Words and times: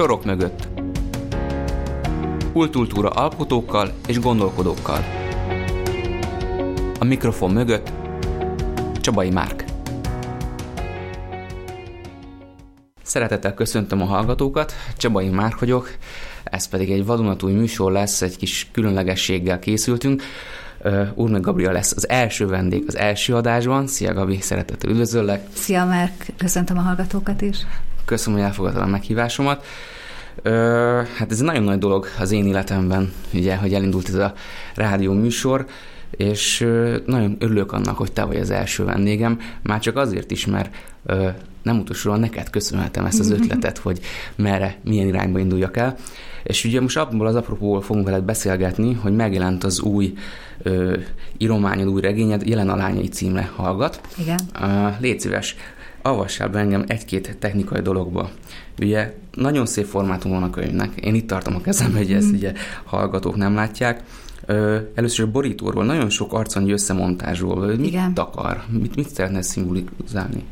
sorok 0.00 0.24
mögött. 0.24 0.68
Kultúra 2.52 3.08
alkotókkal 3.08 3.92
és 4.06 4.20
gondolkodókkal. 4.20 5.04
A 6.98 7.04
mikrofon 7.04 7.50
mögött 7.50 7.92
Csabai 9.00 9.30
Márk. 9.30 9.64
Szeretettel 13.02 13.54
köszöntöm 13.54 14.02
a 14.02 14.04
hallgatókat, 14.04 14.72
Csabai 14.96 15.28
Márk 15.28 15.58
vagyok, 15.58 15.90
ez 16.44 16.68
pedig 16.68 16.90
egy 16.90 17.06
vadonatúj 17.06 17.52
műsor 17.52 17.92
lesz, 17.92 18.22
egy 18.22 18.36
kis 18.36 18.68
különlegességgel 18.72 19.58
készültünk. 19.58 20.22
Uh, 20.84 21.28
meg 21.28 21.40
Gabriel 21.40 21.72
lesz 21.72 21.92
az 21.96 22.08
első 22.08 22.46
vendég 22.46 22.84
az 22.86 22.96
első 22.96 23.34
adásban. 23.34 23.86
Szia 23.86 24.14
Gabi, 24.14 24.40
szeretettel 24.40 24.90
üdvözöllek. 24.90 25.46
Szia 25.52 25.84
Márk, 25.84 26.26
köszöntöm 26.36 26.78
a 26.78 26.80
hallgatókat 26.80 27.40
is. 27.40 27.56
Köszönöm, 28.04 28.38
hogy 28.38 28.48
elfogadtad 28.48 28.82
a 28.82 28.86
meghívásomat. 28.86 29.64
Uh, 30.44 30.52
hát 31.16 31.30
ez 31.30 31.38
egy 31.38 31.44
nagyon 31.44 31.62
nagy 31.62 31.78
dolog 31.78 32.06
az 32.18 32.30
én 32.30 32.46
életemben, 32.46 33.12
ugye, 33.32 33.56
hogy 33.56 33.74
elindult 33.74 34.08
ez 34.08 34.14
a 34.14 34.32
rádió 34.74 35.12
műsor, 35.12 35.66
és 36.10 36.60
uh, 36.60 36.96
nagyon 37.06 37.36
örülök 37.38 37.72
annak, 37.72 37.96
hogy 37.96 38.12
te 38.12 38.24
vagy 38.24 38.36
az 38.36 38.50
első 38.50 38.84
vendégem, 38.84 39.38
már 39.62 39.80
csak 39.80 39.96
azért 39.96 40.30
is, 40.30 40.46
mert 40.46 40.74
uh, 41.02 41.28
nem 41.62 41.78
utolsóan 41.78 42.20
neked 42.20 42.50
köszönhetem 42.50 43.04
ezt 43.04 43.20
az 43.20 43.30
ötletet, 43.40 43.78
hogy 43.78 44.00
merre, 44.36 44.76
milyen 44.84 45.06
irányba 45.06 45.38
induljak 45.38 45.76
el. 45.76 45.96
És 46.42 46.64
ugye 46.64 46.80
most 46.80 46.96
abból 46.96 47.26
az 47.26 47.34
apropóból 47.34 47.82
fogunk 47.82 48.06
veled 48.06 48.22
beszélgetni, 48.22 48.92
hogy 48.92 49.16
megjelent 49.16 49.64
az 49.64 49.80
új 49.80 50.12
ö, 50.62 50.96
írományod, 51.38 51.88
új 51.88 52.00
regényed, 52.00 52.48
jelen 52.48 52.68
a 52.68 52.76
lányai 52.76 53.08
címre 53.08 53.50
hallgat. 53.56 54.00
Igen. 54.18 54.40
Uh, 54.60 55.00
légy 55.00 55.20
szíves, 55.20 55.56
avassál 56.02 56.48
be 56.48 56.58
engem 56.58 56.84
egy-két 56.86 57.36
technikai 57.38 57.80
dologba. 57.80 58.30
Ugye 58.80 59.14
nagyon 59.34 59.66
szép 59.66 59.84
formátum 59.84 60.30
van 60.30 60.42
a 60.42 60.50
könyvnek. 60.50 61.00
Én 61.00 61.14
itt 61.14 61.26
tartom 61.26 61.54
a 61.54 61.60
kezembe, 61.60 61.98
hogy 61.98 62.12
ezt 62.12 62.30
mm. 62.32 62.34
ugye 62.34 62.52
hallgatók 62.84 63.36
nem 63.36 63.54
látják. 63.54 64.02
Ö, 64.46 64.78
először 64.94 65.26
a 65.26 65.30
borítóról, 65.30 65.84
nagyon 65.84 66.10
sok 66.10 66.32
arcanyú 66.32 66.72
összemontásról. 66.72 67.66
Mit 67.66 67.86
Igen. 67.86 68.12
akar? 68.14 68.62
Mit, 68.68 68.96
mit 68.96 69.08
szeretne 69.08 69.42
szimbolizálni? 69.42 70.44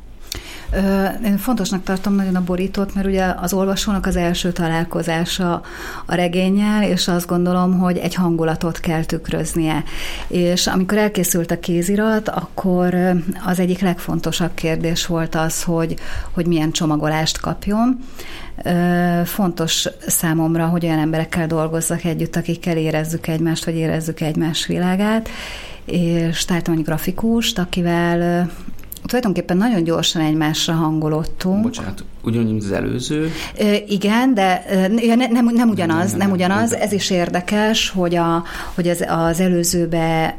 Én 1.25 1.37
fontosnak 1.37 1.83
tartom 1.83 2.15
nagyon 2.15 2.35
a 2.35 2.45
borítót, 2.45 2.95
mert 2.95 3.07
ugye 3.07 3.35
az 3.37 3.53
olvasónak 3.53 4.07
az 4.07 4.17
első 4.17 4.53
találkozása 4.53 5.63
a 6.07 6.15
regényel, 6.15 6.83
és 6.83 7.09
azt 7.09 7.27
gondolom, 7.27 7.79
hogy 7.79 7.97
egy 7.97 8.15
hangulatot 8.15 8.81
kell 8.81 9.05
tükröznie. 9.05 9.85
És 10.27 10.67
amikor 10.67 10.99
elkészült 10.99 11.51
a 11.51 11.61
kézirat, 11.61 12.29
akkor 12.29 12.95
az 13.45 13.59
egyik 13.59 13.81
legfontosabb 13.81 14.55
kérdés 14.55 15.07
volt 15.07 15.35
az, 15.35 15.63
hogy, 15.63 15.95
hogy 16.31 16.47
milyen 16.47 16.71
csomagolást 16.71 17.41
kapjon. 17.41 17.99
Fontos 19.25 19.89
számomra, 20.07 20.67
hogy 20.67 20.85
olyan 20.85 20.99
emberekkel 20.99 21.47
dolgozzak 21.47 22.05
együtt, 22.05 22.37
akikkel 22.37 22.77
érezzük 22.77 23.27
egymást, 23.27 23.65
vagy 23.65 23.75
érezzük 23.75 24.21
egymás 24.21 24.67
világát, 24.67 25.29
és 25.85 26.45
találtam 26.45 26.75
egy 26.75 26.85
grafikust, 26.85 27.59
akivel 27.59 28.51
tulajdonképpen 29.09 29.57
nagyon 29.57 29.85
gyorsan 29.85 30.23
egymásra 30.23 30.75
hangolottunk. 30.75 31.63
Bocsánat, 31.63 32.05
ugyanúgy, 32.23 32.51
mint 32.51 32.63
az 32.63 32.73
előző? 32.73 33.31
Igen, 33.89 34.35
de 34.35 34.65
ja, 34.97 35.15
ne, 35.15 35.27
nem, 35.27 35.49
nem 35.55 35.69
ugyanaz, 35.69 36.11
nem, 36.11 36.19
nem 36.19 36.31
ugyanaz. 36.31 36.75
Ez 36.75 36.93
is 36.93 37.11
érdekes, 37.11 37.91
hogy, 37.91 38.15
a, 38.15 38.45
hogy 38.75 38.89
az, 38.89 39.05
az 39.09 39.41
előzőbe 39.41 40.39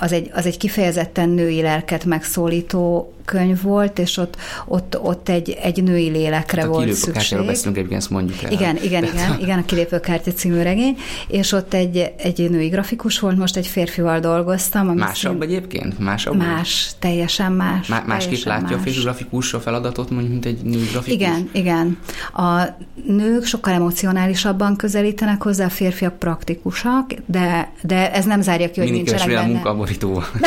az 0.00 0.12
egy, 0.12 0.30
az 0.34 0.46
egy 0.46 0.56
kifejezetten 0.56 1.28
női 1.28 1.62
lelket 1.62 2.04
megszólító 2.04 3.12
könyv 3.32 3.62
volt, 3.62 3.98
és 3.98 4.16
ott, 4.16 4.36
ott, 4.66 4.98
ott 5.00 5.28
egy, 5.28 5.50
egy 5.62 5.82
női 5.82 6.08
lélekre 6.08 6.64
volt 6.66 6.92
szükség. 6.92 7.38
A 7.38 7.44
beszélünk, 7.44 7.76
egyébként 7.76 8.00
ezt 8.00 8.10
mondjuk 8.10 8.42
el. 8.42 8.52
Igen, 8.52 8.76
igen, 8.82 9.04
igen, 9.04 9.40
igen, 9.40 9.58
a 9.58 9.64
kilépőkártya 9.64 10.32
című 10.32 10.62
regény, 10.62 10.96
és 11.28 11.52
ott 11.52 11.74
egy, 11.74 12.12
egy 12.16 12.50
női 12.50 12.68
grafikus 12.68 13.18
volt, 13.18 13.36
most 13.36 13.56
egy 13.56 13.66
férfival 13.66 14.20
dolgoztam. 14.20 14.86
Másabb 14.86 15.32
szín... 15.32 15.42
egyébként? 15.42 15.98
Másabb? 15.98 16.36
Más, 16.36 16.90
teljesen 16.98 17.52
más. 17.52 17.86
Má, 17.86 18.02
másképp 18.06 18.44
látja 18.44 18.76
más. 18.76 18.76
a 18.76 18.78
férfi 18.78 19.00
grafikus 19.00 19.54
a 19.54 19.60
feladatot, 19.60 20.10
mondjuk, 20.10 20.30
mint 20.30 20.46
egy 20.46 20.62
női 20.62 20.86
grafikus? 20.90 21.12
Igen, 21.12 21.50
igen. 21.52 21.98
A 22.34 22.62
nők 23.06 23.44
sokkal 23.44 23.72
emocionálisabban 23.72 24.76
közelítenek 24.76 25.42
hozzá, 25.42 25.64
a 25.64 25.70
férfiak 25.70 26.18
praktikusak, 26.18 27.10
de, 27.26 27.72
de 27.82 28.12
ez 28.12 28.24
nem 28.24 28.42
zárja 28.42 28.70
ki, 28.70 28.80
hogy 28.80 28.90
Mindig 28.90 29.06
nincsenek 29.12 29.36
benne. 29.36 29.52
munkaborítóval. 29.52 30.24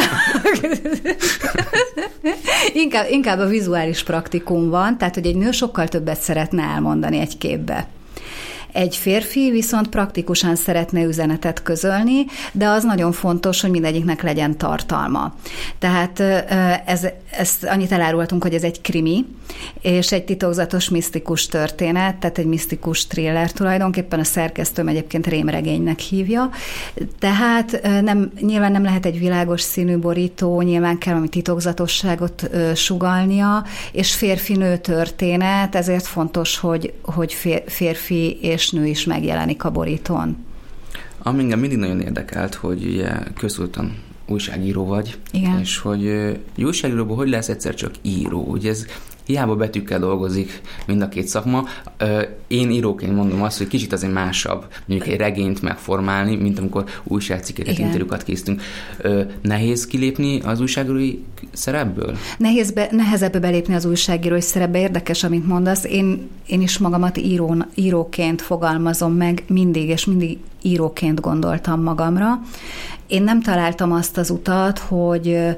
inkább, 2.76 3.06
inkább 3.10 3.40
a 3.40 3.46
vizuális 3.46 4.04
praktikum 4.04 4.70
van, 4.70 4.98
tehát 4.98 5.14
hogy 5.14 5.26
egy 5.26 5.36
nő 5.36 5.52
sokkal 5.52 5.88
többet 5.88 6.20
szeretne 6.20 6.64
elmondani 6.64 7.20
egy 7.20 7.38
képbe. 7.38 7.88
Egy 8.72 8.96
férfi 8.96 9.52
viszont 9.52 9.88
praktikusan 9.90 10.56
szeretne 10.56 11.04
üzenetet 11.04 11.64
közölni, 11.64 12.26
de 12.52 12.68
az 12.68 12.84
nagyon 12.84 13.12
fontos, 13.12 13.62
hogy 13.62 13.70
mindegyiknek 13.70 14.24
legyen 14.24 14.58
tartalma. 14.58 15.36
Tehát 15.80 16.20
ez, 16.86 17.08
ezt 17.38 17.64
annyit 17.64 17.92
elárultunk, 17.92 18.44
hogy 18.44 18.54
ez 18.54 18.64
egy 18.64 18.82
krimi, 18.82 19.26
és 19.82 20.12
egy 20.12 20.26
titokzatos 20.26 20.90
misztikus 20.90 21.48
történet, 21.48 22.16
tehát 22.16 22.38
egy 22.38 22.46
misztikus 22.46 23.08
thriller 23.08 23.52
tulajdonképpen 23.52 24.20
a 24.20 24.24
szerkesztőm 24.24 24.88
egyébként 24.88 25.28
rémregénynek 25.28 26.00
hívja. 26.00 26.50
Tehát 27.20 27.82
nem, 28.02 28.32
nyilván 28.40 28.72
nem 28.72 28.84
lehet 28.84 29.06
egy 29.06 29.20
világos 29.20 29.62
színű 29.62 29.98
borító, 29.98 30.62
nyilván 30.62 30.98
kell 30.98 31.14
valami 31.14 31.30
titokzatosságot 31.30 32.50
sugalnia, 32.76 33.66
és 33.92 34.16
férfi-nő 34.16 34.78
történet, 34.78 35.76
ezért 35.76 36.06
fontos, 36.06 36.58
hogy, 36.58 36.94
hogy 37.02 37.38
férfi 37.66 38.38
és 38.42 38.70
nő 38.70 38.86
is 38.86 39.06
megjelenik 39.06 39.64
a 39.64 39.72
borítón. 39.72 40.38
Ami 41.18 41.42
engem 41.42 41.60
mindig 41.60 41.78
nagyon 41.78 42.02
érdekelt, 42.02 42.54
hogy 42.54 42.86
ugye 42.86 43.12
közültan 43.38 44.05
újságíró 44.28 44.86
vagy, 44.86 45.18
Igen. 45.32 45.60
és 45.60 45.78
hogy 45.78 46.06
egy 46.56 46.64
újságíróból 46.64 47.16
hogy 47.16 47.30
lesz 47.30 47.50
egyszer 47.50 47.76
csak 47.76 47.92
író. 48.02 48.46
Ugye 48.48 48.70
ez 48.70 48.86
hiába 49.26 49.56
betűkkel 49.56 50.00
dolgozik 50.00 50.62
mind 50.88 51.02
a 51.02 51.10
két 51.10 51.28
szakma. 51.28 51.64
Én 52.48 52.72
íróként 52.72 53.16
mondom 53.16 53.42
azt, 53.42 53.58
hogy 53.58 53.68
kicsit 53.68 53.94
azért 53.94 54.14
másabb 54.14 54.66
mondjuk 54.86 55.10
egy 55.10 55.18
regényt 55.18 55.62
megformálni, 55.62 56.36
mint 56.36 56.60
amikor 56.60 56.84
újságcikkeket, 57.04 57.78
interjúkat 57.78 58.24
készítünk. 58.24 58.62
Nehéz 59.42 59.88
kilépni 59.88 60.40
az 60.40 60.62
újságírói 60.62 61.18
szerepből? 61.54 62.18
Nehéz 62.38 62.72
be, 62.72 62.88
nehezebb 62.92 63.40
belépni 63.40 63.74
az 63.74 63.86
újságírói 63.86 64.42
szerepbe. 64.42 64.80
Érdekes, 64.80 65.24
amit 65.24 65.48
mondasz. 65.48 65.84
Én, 65.84 66.30
én 66.48 66.62
is 66.62 66.78
magamat 66.78 67.18
író, 67.18 67.56
íróként 67.76 68.42
fogalmazom 68.42 69.14
meg 69.14 69.44
mindig, 69.48 69.90
és 69.90 70.06
mindig 70.06 70.38
íróként 70.62 71.22
gondoltam 71.22 71.82
magamra. 71.82 72.42
Én 73.08 73.24
nem 73.24 73.42
találtam 73.42 73.92
azt 73.92 74.18
az 74.18 74.30
utat, 74.30 74.80
hogy 74.80 75.56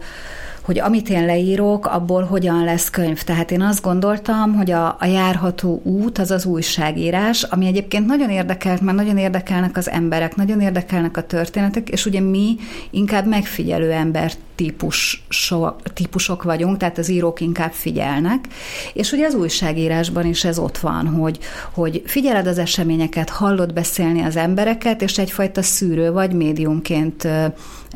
hogy 0.67 0.79
amit 0.79 1.09
én 1.09 1.25
leírok, 1.25 1.85
abból 1.85 2.23
hogyan 2.23 2.63
lesz 2.63 2.89
könyv. 2.89 3.21
Tehát 3.21 3.51
én 3.51 3.61
azt 3.61 3.81
gondoltam, 3.81 4.55
hogy 4.55 4.71
a, 4.71 4.95
a 4.99 5.05
járható 5.05 5.81
út 5.83 6.17
az 6.17 6.31
az 6.31 6.45
újságírás, 6.45 7.43
ami 7.43 7.65
egyébként 7.65 8.05
nagyon 8.05 8.29
érdekelt, 8.29 8.81
mert 8.81 8.97
nagyon 8.97 9.17
érdekelnek 9.17 9.77
az 9.77 9.89
emberek, 9.89 10.35
nagyon 10.35 10.61
érdekelnek 10.61 11.17
a 11.17 11.21
történetek, 11.21 11.89
és 11.89 12.05
ugye 12.05 12.19
mi 12.19 12.55
inkább 12.89 13.27
megfigyelő 13.27 13.91
ember 13.91 14.31
típus, 14.57 15.23
so, 15.29 15.71
típusok 15.93 16.43
vagyunk, 16.43 16.77
tehát 16.77 16.97
az 16.97 17.09
írók 17.09 17.41
inkább 17.41 17.71
figyelnek, 17.71 18.45
és 18.93 19.11
ugye 19.11 19.25
az 19.25 19.33
újságírásban 19.33 20.25
is 20.25 20.43
ez 20.43 20.59
ott 20.59 20.77
van, 20.77 21.07
hogy, 21.07 21.39
hogy 21.73 22.01
figyeled 22.05 22.47
az 22.47 22.57
eseményeket, 22.57 23.29
hallod 23.29 23.73
beszélni 23.73 24.21
az 24.21 24.35
embereket, 24.35 25.01
és 25.01 25.17
egyfajta 25.17 25.61
szűrő 25.61 26.11
vagy 26.11 26.33
médiumként 26.33 27.27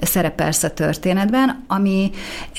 szerepelsz 0.01 0.63
a 0.63 0.73
történetben, 0.73 1.63
ami 1.67 2.11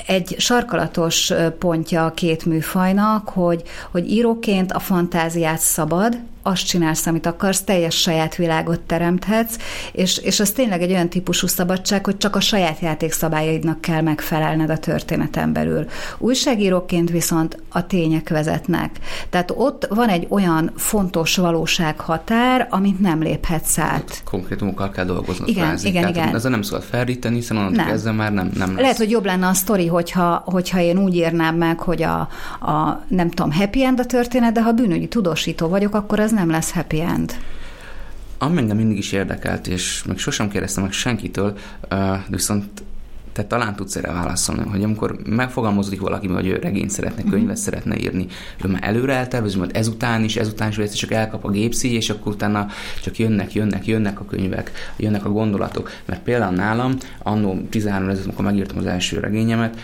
egy 0.07 0.35
sarkalatos 0.37 1.33
pontja 1.59 2.05
a 2.05 2.13
két 2.13 2.45
műfajnak, 2.45 3.29
hogy, 3.29 3.63
hogy 3.91 4.11
íróként 4.11 4.71
a 4.71 4.79
fantáziát 4.79 5.59
szabad, 5.59 6.19
azt 6.43 6.65
csinálsz, 6.65 7.05
amit 7.05 7.25
akarsz, 7.25 7.61
teljes 7.61 7.95
saját 7.95 8.35
világot 8.35 8.79
teremthetsz, 8.79 9.55
és, 9.91 10.17
és 10.17 10.39
az 10.39 10.51
tényleg 10.51 10.81
egy 10.81 10.91
olyan 10.91 11.09
típusú 11.09 11.47
szabadság, 11.47 12.05
hogy 12.05 12.17
csak 12.17 12.35
a 12.35 12.39
saját 12.39 12.79
játékszabályaidnak 12.79 13.81
kell 13.81 14.01
megfelelned 14.01 14.69
a 14.69 14.77
történeten 14.77 15.53
belül. 15.53 15.85
Újságíróként 16.17 17.09
viszont 17.09 17.57
a 17.69 17.87
tények 17.87 18.29
vezetnek. 18.29 18.99
Tehát 19.29 19.53
ott 19.55 19.87
van 19.89 20.09
egy 20.09 20.25
olyan 20.29 20.71
fontos 20.75 21.35
valósághatár, 21.35 22.67
amit 22.69 22.99
nem 22.99 23.21
léphetsz 23.21 23.77
át. 23.77 24.21
Konkrétumokkal 24.25 24.89
kell 24.89 25.05
dolgozni. 25.05 25.49
Igen, 25.49 25.65
frázik. 25.65 25.89
igen, 25.89 26.01
Tehát 26.01 26.15
igen. 26.15 26.35
Ezzel 26.35 26.51
nem 26.51 26.61
szabad 26.61 26.83
felríteni, 26.83 27.35
hiszen 27.35 27.57
onnantól 27.57 27.83
kezdve 27.83 28.11
már 28.11 28.33
nem, 28.33 28.51
nem 28.57 28.69
lesz. 28.69 28.81
Lehet, 28.81 28.97
hogy 28.97 29.09
jobb 29.09 29.25
lenne 29.25 29.47
a 29.47 29.53
sztori, 29.53 29.87
hogyha, 29.87 30.43
hogyha 30.45 30.79
én 30.79 30.97
úgy 30.97 31.15
írnám 31.15 31.55
meg, 31.55 31.79
hogy 31.79 32.03
a, 32.03 32.19
a 32.59 33.03
nem 33.07 33.29
tudom, 33.29 33.51
happy 33.51 33.83
end 33.83 33.99
a 33.99 34.05
történet, 34.05 34.53
de 34.53 34.61
ha 34.61 34.71
bűnügyi 34.71 35.07
tudósító 35.07 35.67
vagyok, 35.67 35.95
akkor 35.95 36.19
az 36.19 36.31
nem 36.33 36.49
lesz 36.49 36.71
happy 36.71 37.01
end. 37.01 37.33
Ami 38.37 38.57
engem 38.57 38.77
mindig 38.77 38.97
is 38.97 39.11
érdekelt, 39.11 39.67
és 39.67 40.03
meg 40.03 40.17
sosem 40.17 40.49
kérdeztem 40.49 40.83
meg 40.83 40.91
senkitől, 40.91 41.57
de 41.89 42.23
viszont 42.27 42.83
te 43.33 43.43
talán 43.43 43.75
tudsz 43.75 43.95
erre 43.95 44.11
válaszolni, 44.11 44.69
hogy 44.69 44.83
amikor 44.83 45.17
megfogalmazódik 45.25 45.99
valaki, 45.99 46.27
hogy 46.27 46.47
ő 46.47 46.55
regényt 46.55 46.89
szeretne, 46.89 47.21
könyvet 47.21 47.41
uh-huh. 47.41 47.55
szeretne 47.55 47.97
írni, 47.97 48.27
ő 48.65 48.67
már 48.67 48.83
előre 48.83 49.13
eltervezi, 49.13 49.57
majd 49.57 49.71
ezután 49.73 50.23
is, 50.23 50.35
ezután 50.35 50.69
is, 50.69 50.75
hogy 50.75 50.91
csak 50.91 51.11
elkap 51.11 51.45
a 51.45 51.49
gépszíj, 51.49 51.95
és 51.95 52.09
akkor 52.09 52.33
utána 52.33 52.67
csak 53.01 53.17
jönnek, 53.17 53.53
jönnek, 53.53 53.85
jönnek 53.85 54.19
a 54.19 54.25
könyvek, 54.25 54.71
jönnek 54.97 55.25
a 55.25 55.29
gondolatok. 55.29 55.91
Mert 56.05 56.21
például 56.21 56.55
nálam, 56.55 56.95
annó 57.23 57.61
13 57.69 58.09
ezer, 58.09 58.23
amikor 58.23 58.45
megírtam 58.45 58.77
az 58.77 58.85
első 58.85 59.19
regényemet, 59.19 59.77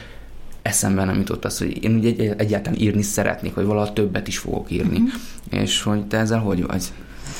eszembe 0.61 1.03
nem 1.03 1.17
jutott 1.17 1.45
az, 1.45 1.57
hogy 1.57 1.83
én 1.83 1.95
ugye 1.95 2.33
egyáltalán 2.35 2.79
írni 2.79 3.01
szeretnék, 3.01 3.55
hogy 3.55 3.65
valaha 3.65 3.93
többet 3.93 4.27
is 4.27 4.37
fogok 4.37 4.71
írni. 4.71 4.97
Uh-huh. 4.97 5.61
És 5.63 5.81
hogy 5.83 6.05
te 6.05 6.17
ezzel 6.17 6.39
hogy 6.39 6.65
vagy? 6.65 6.83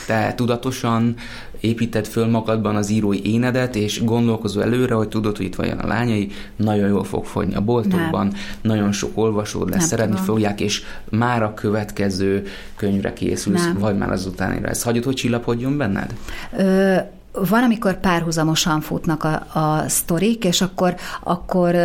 Te 0.07 0.33
tudatosan 0.36 1.16
építed 1.60 2.07
föl 2.07 2.27
magadban 2.27 2.75
az 2.75 2.89
írói 2.89 3.33
énedet, 3.33 3.75
és 3.75 4.04
gondolkozó 4.04 4.62
előre, 4.62 4.94
hogy 4.94 5.07
tudod, 5.07 5.38
hogy 5.38 5.45
itt 5.45 5.56
van 5.56 5.69
a 5.69 5.88
lányai, 5.88 6.31
nagyon 6.56 6.88
jól 6.88 7.04
fog 7.04 7.25
fogyni 7.25 7.56
a 7.56 7.62
boltokban, 7.62 8.27
nem. 8.27 8.36
nagyon 8.62 8.92
sok 8.92 9.12
olvasód 9.13 9.69
lesz, 9.69 9.80
nem 9.80 9.88
szeretni 9.88 10.15
tudom. 10.15 10.25
fogják, 10.25 10.62
és 10.62 10.83
már 11.10 11.44
a 11.44 11.54
következő 11.54 12.45
könyvre 12.75 13.13
készülsz, 13.13 13.65
nem. 13.65 13.77
vagy 13.77 13.98
már 13.98 14.12
az 14.12 14.25
utánira. 14.25 14.68
Ez 14.68 14.83
hagyod, 14.83 15.04
hogy 15.04 15.15
csillapodjon 15.15 15.77
benned? 15.77 16.13
Ö, 16.57 16.95
van, 17.31 17.63
amikor 17.63 17.99
párhuzamosan 17.99 18.81
futnak 18.81 19.23
a, 19.23 19.59
a 19.59 19.83
sztorik, 19.87 20.43
és 20.43 20.61
akkor, 20.61 20.95
akkor, 21.23 21.75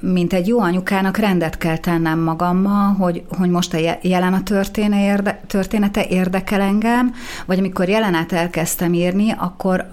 mint 0.00 0.32
egy 0.32 0.46
jó 0.46 0.60
anyukának 0.60 1.16
rendet 1.16 1.58
kell 1.58 1.76
tennem 1.76 2.18
magammal, 2.18 2.92
hogy, 2.92 3.24
hogy 3.38 3.50
most 3.50 3.74
a 3.74 3.98
jelen 4.02 4.32
a 4.32 4.42
történe 4.42 5.04
érde, 5.04 5.40
története 5.46 6.04
érdekel 6.08 6.60
engem, 6.60 7.14
vagy 7.46 7.58
amikor 7.58 7.88
jelenet 7.88 8.32
elkezdtem 8.32 8.94
írni, 8.94 9.34
akkor 9.38 9.86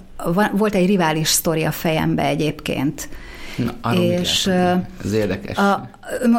volt 0.51 0.75
egy 0.75 0.87
rivális 0.87 1.27
sztori 1.27 1.63
a 1.63 1.71
fejembe 1.71 2.23
egyébként 2.25 3.09
Na, 3.55 3.93
és 3.93 4.47
ez 5.03 5.11
érdekes. 5.13 5.57
A, 5.57 5.89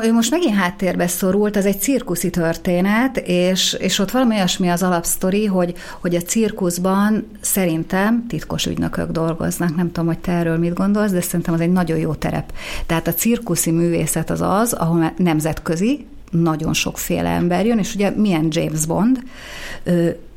ő 0.02 0.12
most 0.12 0.30
megint 0.30 0.54
háttérbe 0.54 1.06
szorult, 1.06 1.56
ez 1.56 1.64
egy 1.64 1.80
cirkuszi 1.80 2.30
történet, 2.30 3.16
és, 3.18 3.72
és 3.72 3.98
ott 3.98 4.10
valami 4.10 4.34
olyasmi 4.34 4.68
az 4.68 4.82
alapsztori, 4.82 5.46
hogy, 5.46 5.74
hogy 6.00 6.14
a 6.14 6.20
cirkuszban 6.20 7.28
szerintem 7.40 8.26
titkos 8.26 8.66
ügynökök 8.66 9.10
dolgoznak, 9.10 9.76
nem 9.76 9.86
tudom, 9.86 10.06
hogy 10.06 10.18
te 10.18 10.32
erről 10.32 10.58
mit 10.58 10.74
gondolsz, 10.74 11.10
de 11.10 11.20
szerintem 11.20 11.54
az 11.54 11.60
egy 11.60 11.72
nagyon 11.72 11.98
jó 11.98 12.14
terep. 12.14 12.52
Tehát 12.86 13.06
a 13.06 13.14
cirkuszi 13.14 13.70
művészet 13.70 14.30
az 14.30 14.40
az, 14.40 14.72
ahol 14.72 15.12
nemzetközi, 15.16 16.06
nagyon 16.30 16.72
sokféle 16.72 17.28
ember 17.28 17.66
jön, 17.66 17.78
és 17.78 17.94
ugye 17.94 18.10
milyen 18.10 18.46
James 18.50 18.86
Bond, 18.86 19.22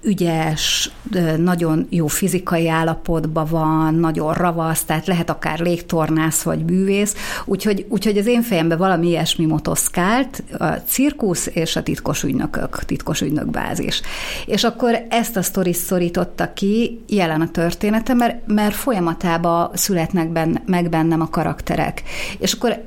ügyes, 0.05 0.91
nagyon 1.37 1.87
jó 1.89 2.07
fizikai 2.07 2.69
állapotban 2.69 3.47
van, 3.49 3.95
nagyon 3.95 4.33
ravasz, 4.33 4.83
tehát 4.83 5.07
lehet 5.07 5.29
akár 5.29 5.59
légtornász 5.59 6.41
vagy 6.41 6.65
bűvész, 6.65 7.15
úgyhogy, 7.45 7.85
úgyhogy 7.89 8.17
az 8.17 8.25
én 8.25 8.41
fejemben 8.41 8.77
valami 8.77 9.07
ilyesmi 9.07 9.45
motoszkált, 9.45 10.43
a 10.57 10.65
cirkusz 10.65 11.49
és 11.53 11.75
a 11.75 11.83
titkos 11.83 12.23
ügynökök, 12.23 12.85
titkos 12.85 13.21
ügynökbázis. 13.21 14.01
És 14.45 14.63
akkor 14.63 15.05
ezt 15.09 15.37
a 15.37 15.41
sztori 15.41 15.73
szorította 15.73 16.53
ki 16.53 17.03
jelen 17.07 17.41
a 17.41 17.51
története, 17.51 18.13
mert, 18.13 18.47
mert 18.47 18.75
folyamatában 18.75 19.69
születnek 19.73 20.29
benne, 20.29 20.61
meg 20.65 20.89
bennem 20.89 21.21
a 21.21 21.29
karakterek. 21.29 22.03
És 22.37 22.53
akkor 22.53 22.83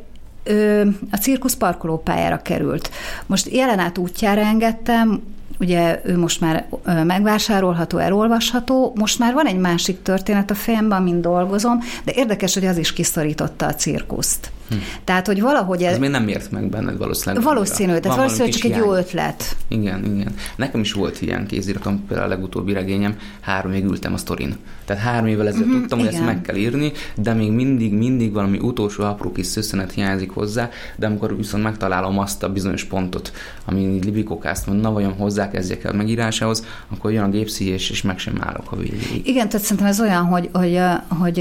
a 1.11 1.17
cirkusz 1.17 1.55
parkolópályára 1.55 2.43
került. 2.43 2.91
Most 3.27 3.49
jelenát 3.49 3.99
útjára 3.99 4.41
engedtem, 4.41 5.23
ugye 5.61 6.01
ő 6.05 6.19
most 6.19 6.41
már 6.41 6.69
megvásárolható, 7.05 7.99
elolvasható, 7.99 8.93
most 8.95 9.19
már 9.19 9.35
van 9.35 9.47
egy 9.47 9.59
másik 9.59 10.03
történet 10.03 10.51
a 10.51 10.55
fejemben, 10.55 10.99
amin 10.99 11.21
dolgozom, 11.21 11.79
de 12.05 12.13
érdekes, 12.15 12.55
hogy 12.55 12.67
az 12.67 12.77
is 12.77 12.93
kiszorította 12.93 13.67
a 13.67 13.75
cirkuszt. 13.75 14.51
Hm. 14.69 14.77
Tehát, 15.05 15.27
hogy 15.27 15.41
valahogy... 15.41 15.83
Ez, 15.83 15.93
ez 15.93 15.99
még 15.99 16.11
nem 16.11 16.29
ért 16.29 16.51
meg 16.51 16.69
benned 16.69 16.99
valószínűleg. 16.99 17.45
Valószínű, 17.45 17.99
tehát 17.99 18.17
valószínűleg 18.17 18.53
csak 18.53 18.71
egy 18.71 18.77
jó 18.77 18.95
ötlet. 18.95 19.57
Igen, 19.69 20.05
igen. 20.05 20.35
Nekem 20.57 20.81
is 20.81 20.93
volt 20.93 21.23
ilyen 21.23 21.47
kéziratom, 21.47 22.05
például 22.07 22.31
a 22.31 22.35
legutóbbi 22.35 22.73
regényem, 22.73 23.17
három 23.41 23.73
évig 23.73 23.85
ültem 23.85 24.13
a 24.13 24.17
sztorin. 24.17 24.57
Tehát 24.85 25.03
három 25.03 25.27
évvel 25.27 25.47
ezelőtt 25.47 25.67
uh-huh, 25.67 25.81
tudtam, 25.81 25.99
igen. 25.99 26.11
hogy 26.11 26.21
ezt 26.21 26.27
meg 26.27 26.43
kell 26.43 26.57
írni, 26.57 26.93
de 27.17 27.33
még 27.33 27.53
mindig, 27.53 27.93
mindig 27.93 28.33
valami 28.33 28.59
utolsó 28.59 29.05
apró 29.05 29.33
kis 29.33 29.47
szösszenet 29.47 29.93
hiányzik 29.93 30.31
hozzá, 30.31 30.69
de 30.97 31.07
amikor 31.07 31.37
viszont 31.37 31.63
megtalálom 31.63 32.19
azt 32.19 32.43
a 32.43 32.53
bizonyos 32.53 32.85
pontot, 32.85 33.33
ami 33.65 33.99
libikokászt 34.03 34.67
mond, 34.67 34.81
na 34.81 34.93
vajon 34.93 35.13
hozzákezdjek 35.13 35.85
el 35.85 35.93
megírásához, 35.93 36.65
akkor 36.89 37.13
jön 37.13 37.25
a 37.25 37.29
gépszi, 37.29 37.69
és, 37.69 37.91
és 37.91 38.03
meg 38.03 38.19
sem 38.19 38.35
állok 38.41 38.73
a 38.73 38.77
végéig. 38.77 39.27
Igen, 39.27 39.49
tehát 39.49 39.67
szerintem 39.67 39.87
ez 39.87 40.01
olyan, 40.01 40.25
hogy, 40.25 40.49
hogy, 40.53 40.81
hogy, 41.09 41.19
hogy 41.19 41.35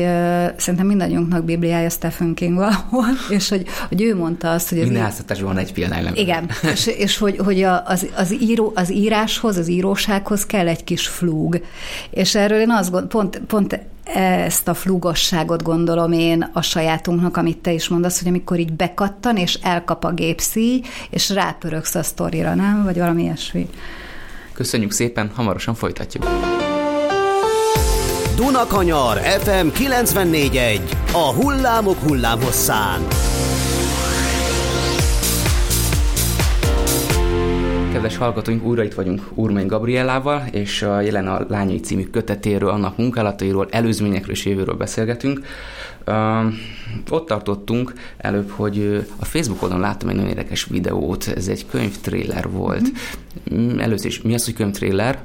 szerintem 0.58 0.88
mindannyiunknak 0.88 1.44
Bibliája 1.44 1.90
Stephen 1.90 2.34
King 2.34 2.56
valahol, 2.56 3.06
és 3.38 3.50
hogy, 3.50 3.66
hogy 3.88 4.02
ő 4.02 4.16
mondta 4.16 4.52
azt, 4.52 4.70
hogy... 4.70 4.78
Minden 4.78 5.04
háztatásban 5.04 5.54
van 5.54 5.58
egy 5.58 5.74
példány. 5.74 6.16
Igen, 6.16 6.50
és, 6.74 6.88
és 6.88 7.18
hogy, 7.18 7.38
hogy 7.38 7.64
az, 7.64 8.08
az, 8.16 8.36
író, 8.42 8.72
az 8.76 8.92
íráshoz, 8.92 9.58
az 9.58 9.68
írósághoz 9.68 10.46
kell 10.46 10.68
egy 10.68 10.84
kis 10.84 11.08
flúg. 11.08 11.62
És 12.10 12.36
erről 12.36 12.60
én 12.60 12.72
azt 12.72 12.92
gond, 12.92 13.08
pont, 13.08 13.42
pont 13.48 13.80
ezt 14.16 14.68
a 14.68 14.74
flúgosságot 14.74 15.64
gondolom 15.64 16.12
én 16.12 16.50
a 16.54 16.62
sajátunknak, 16.62 17.38
amit 17.38 17.58
te 17.58 17.72
is 17.72 17.88
mondasz, 17.88 18.20
hogy 18.20 18.28
amikor 18.28 18.60
így 18.60 18.74
bekattan, 18.74 19.38
és 19.38 19.54
elkap 19.54 20.04
a 20.04 20.12
gépszíj, 20.12 20.82
és 21.10 21.30
rápöröksz 21.30 21.96
a 21.96 22.04
sztorira, 22.04 22.56
nem? 22.56 22.84
Vagy 22.84 22.98
valami 22.98 23.24
ilyesmi. 23.24 23.70
Köszönjük 24.54 24.92
szépen, 24.92 25.32
hamarosan 25.36 25.76
folytatjuk. 25.76 26.26
Dunakanyar 28.38 29.18
FM 29.18 29.68
94.1 29.68 30.80
A 31.14 31.34
hullámok 31.34 31.98
hullámhosszán 31.98 33.08
Kedves 37.92 38.18
hallgatóink, 38.18 38.66
újra 38.66 38.84
itt 38.84 38.94
vagyunk 38.94 39.22
Urmai 39.34 39.66
Gabriellával, 39.66 40.44
és 40.52 40.82
a 40.82 41.02
jelen 41.02 41.28
a 41.28 41.46
Lányai 41.48 41.80
című 41.80 42.04
kötetéről, 42.04 42.70
annak 42.70 42.98
munkálatairól, 42.98 43.68
előzményekről 43.70 44.36
és 44.36 44.46
jövőről 44.46 44.76
beszélgetünk. 44.76 45.46
Uh, 46.08 46.54
ott 47.10 47.28
tartottunk 47.28 47.94
előbb, 48.18 48.50
hogy 48.50 49.06
a 49.20 49.26
Facebook 49.26 49.62
oldalon 49.62 49.84
láttam 49.84 50.10
egy 50.10 50.16
nagyon 50.16 50.30
érdekes 50.30 50.66
videót, 50.66 51.28
ez 51.36 51.48
egy 51.48 51.66
könyvtréler 51.66 52.50
volt. 52.50 52.88
Mm-hmm. 53.54 53.80
Először 53.80 54.06
is, 54.06 54.22
mi 54.22 54.34
az, 54.34 54.46
hogy 54.46 54.54
könyvtréler? 54.54 55.20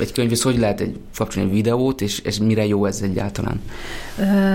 Egy 0.00 0.12
könyvhöz 0.12 0.42
hogy 0.42 0.58
lehet 0.58 0.80
egy, 0.80 0.98
kapcsolni 1.14 1.48
egy 1.48 1.54
videót, 1.54 2.00
és, 2.00 2.18
és 2.18 2.38
mire 2.38 2.66
jó 2.66 2.84
ez 2.84 3.00
egyáltalán? 3.02 3.60
Ö, 4.18 4.54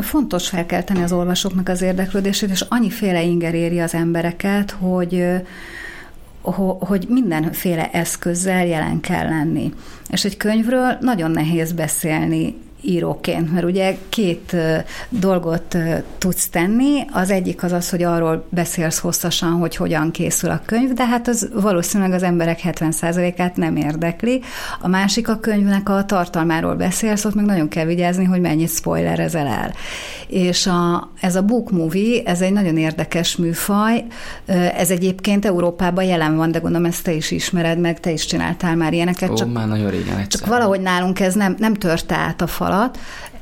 fontos 0.00 0.48
felkelteni 0.48 1.02
az 1.02 1.12
olvasóknak 1.12 1.68
az 1.68 1.82
érdeklődését, 1.82 2.50
és 2.50 2.64
annyiféle 2.68 3.22
inger 3.22 3.54
éri 3.54 3.80
az 3.80 3.94
embereket, 3.94 4.70
hogy 4.70 5.24
hogy 6.78 7.06
mindenféle 7.08 7.90
eszközzel 7.90 8.66
jelen 8.66 9.00
kell 9.00 9.28
lenni. 9.28 9.72
És 10.08 10.24
egy 10.24 10.36
könyvről 10.36 10.96
nagyon 11.00 11.30
nehéz 11.30 11.72
beszélni 11.72 12.54
íróként, 12.82 13.52
mert 13.52 13.64
ugye 13.64 13.96
két 14.08 14.56
dolgot 15.08 15.76
tudsz 16.18 16.48
tenni, 16.48 17.04
az 17.12 17.30
egyik 17.30 17.62
az 17.62 17.72
az, 17.72 17.90
hogy 17.90 18.02
arról 18.02 18.46
beszélsz 18.48 18.98
hosszasan, 18.98 19.52
hogy 19.52 19.76
hogyan 19.76 20.10
készül 20.10 20.50
a 20.50 20.60
könyv, 20.66 20.92
de 20.92 21.06
hát 21.06 21.28
az 21.28 21.48
valószínűleg 21.54 22.12
az 22.12 22.22
emberek 22.22 22.60
70%-át 22.64 23.56
nem 23.56 23.76
érdekli. 23.76 24.40
A 24.80 24.88
másik 24.88 25.28
a 25.28 25.36
könyvnek 25.36 25.88
a 25.88 26.04
tartalmáról 26.04 26.74
beszélsz, 26.74 27.24
ott 27.24 27.34
meg 27.34 27.44
nagyon 27.44 27.68
kell 27.68 27.84
vigyázni, 27.84 28.24
hogy 28.24 28.40
mennyit 28.40 28.70
spoilerezel 28.70 29.46
el. 29.46 29.72
És 30.26 30.66
a, 30.66 31.10
ez 31.20 31.36
a 31.36 31.42
book 31.42 31.70
movie, 31.70 32.22
ez 32.24 32.40
egy 32.40 32.52
nagyon 32.52 32.76
érdekes 32.76 33.36
műfaj, 33.36 34.04
ez 34.76 34.90
egyébként 34.90 35.44
Európában 35.44 36.04
jelen 36.04 36.36
van, 36.36 36.52
de 36.52 36.58
gondolom 36.58 36.86
ezt 36.86 37.04
te 37.04 37.12
is 37.12 37.30
ismered 37.30 37.78
meg, 37.78 38.00
te 38.00 38.10
is 38.10 38.24
csináltál 38.24 38.76
már 38.76 38.92
ilyeneket. 38.92 39.30
Ó, 39.30 39.34
csak, 39.34 39.52
már 39.52 39.68
nagyon 39.68 39.90
régen 39.90 40.16
egyszer. 40.16 40.26
Csak 40.26 40.46
valahogy 40.46 40.80
nálunk 40.80 41.20
ez 41.20 41.34
nem, 41.34 41.54
nem 41.58 41.74
törte 41.74 42.14
át 42.14 42.40
a 42.40 42.46
fal 42.46 42.69
alatt. 42.70 42.98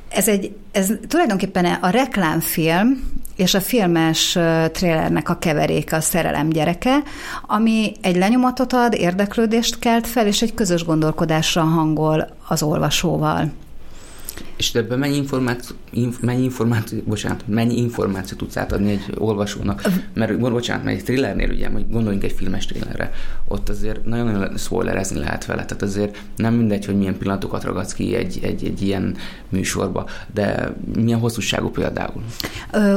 Ez, 0.09 0.29
egy, 0.29 0.57
ez 0.73 0.93
tulajdonképpen 1.09 1.65
a 1.65 1.89
reklámfilm 1.89 3.17
és 3.37 3.55
a 3.55 3.61
filmes 3.61 4.39
trélernek 4.73 5.29
a 5.29 5.39
keveréke, 5.39 5.97
a 5.97 6.01
szerelem 6.01 6.49
gyereke, 6.49 7.03
ami 7.47 7.93
egy 8.01 8.17
lenyomatot 8.17 8.73
ad, 8.73 8.95
érdeklődést 8.95 9.79
kelt 9.79 10.07
fel, 10.07 10.27
és 10.27 10.43
egy 10.43 10.55
közös 10.55 10.85
gondolkodásra 10.85 11.63
hangol 11.63 12.29
az 12.49 12.63
olvasóval. 12.63 13.53
És 14.59 14.75
ebben 14.75 14.99
mennyi 14.99 15.17
információ, 15.17 15.77
inf, 15.91 16.19
mennyi 16.21 16.43
információ, 16.43 16.99
bocsánat, 17.05 17.45
mennyi 17.47 17.77
információ 17.77 18.37
tudsz 18.37 18.57
átadni 18.57 18.91
egy 18.91 19.15
olvasónak? 19.19 19.83
Mert, 20.15 20.39
bocsánat, 20.39 20.85
mert 20.85 20.99
egy 20.99 21.05
thrillernél, 21.05 21.51
ugye, 21.51 21.69
hogy 21.69 21.91
gondoljunk 21.91 22.25
egy 22.25 22.33
filmes 22.33 22.67
thrillerre, 22.67 23.11
ott 23.49 23.69
azért 23.69 24.05
nagyon-nagyon 24.05 24.57
spoilerezni 24.57 25.19
lehet 25.19 25.47
vele, 25.47 25.65
tehát 25.65 25.83
azért 25.83 26.19
nem 26.37 26.55
mindegy, 26.55 26.85
hogy 26.85 26.97
milyen 26.97 27.19
pillanatokat 27.19 27.65
ragadsz 27.65 27.93
ki 27.93 28.15
egy, 28.15 28.39
egy, 28.43 28.65
egy 28.65 28.83
ilyen 28.83 29.17
műsorba, 29.49 30.07
de 30.35 30.75
milyen 30.97 31.19
hosszúságú 31.19 31.71
például? 31.71 32.23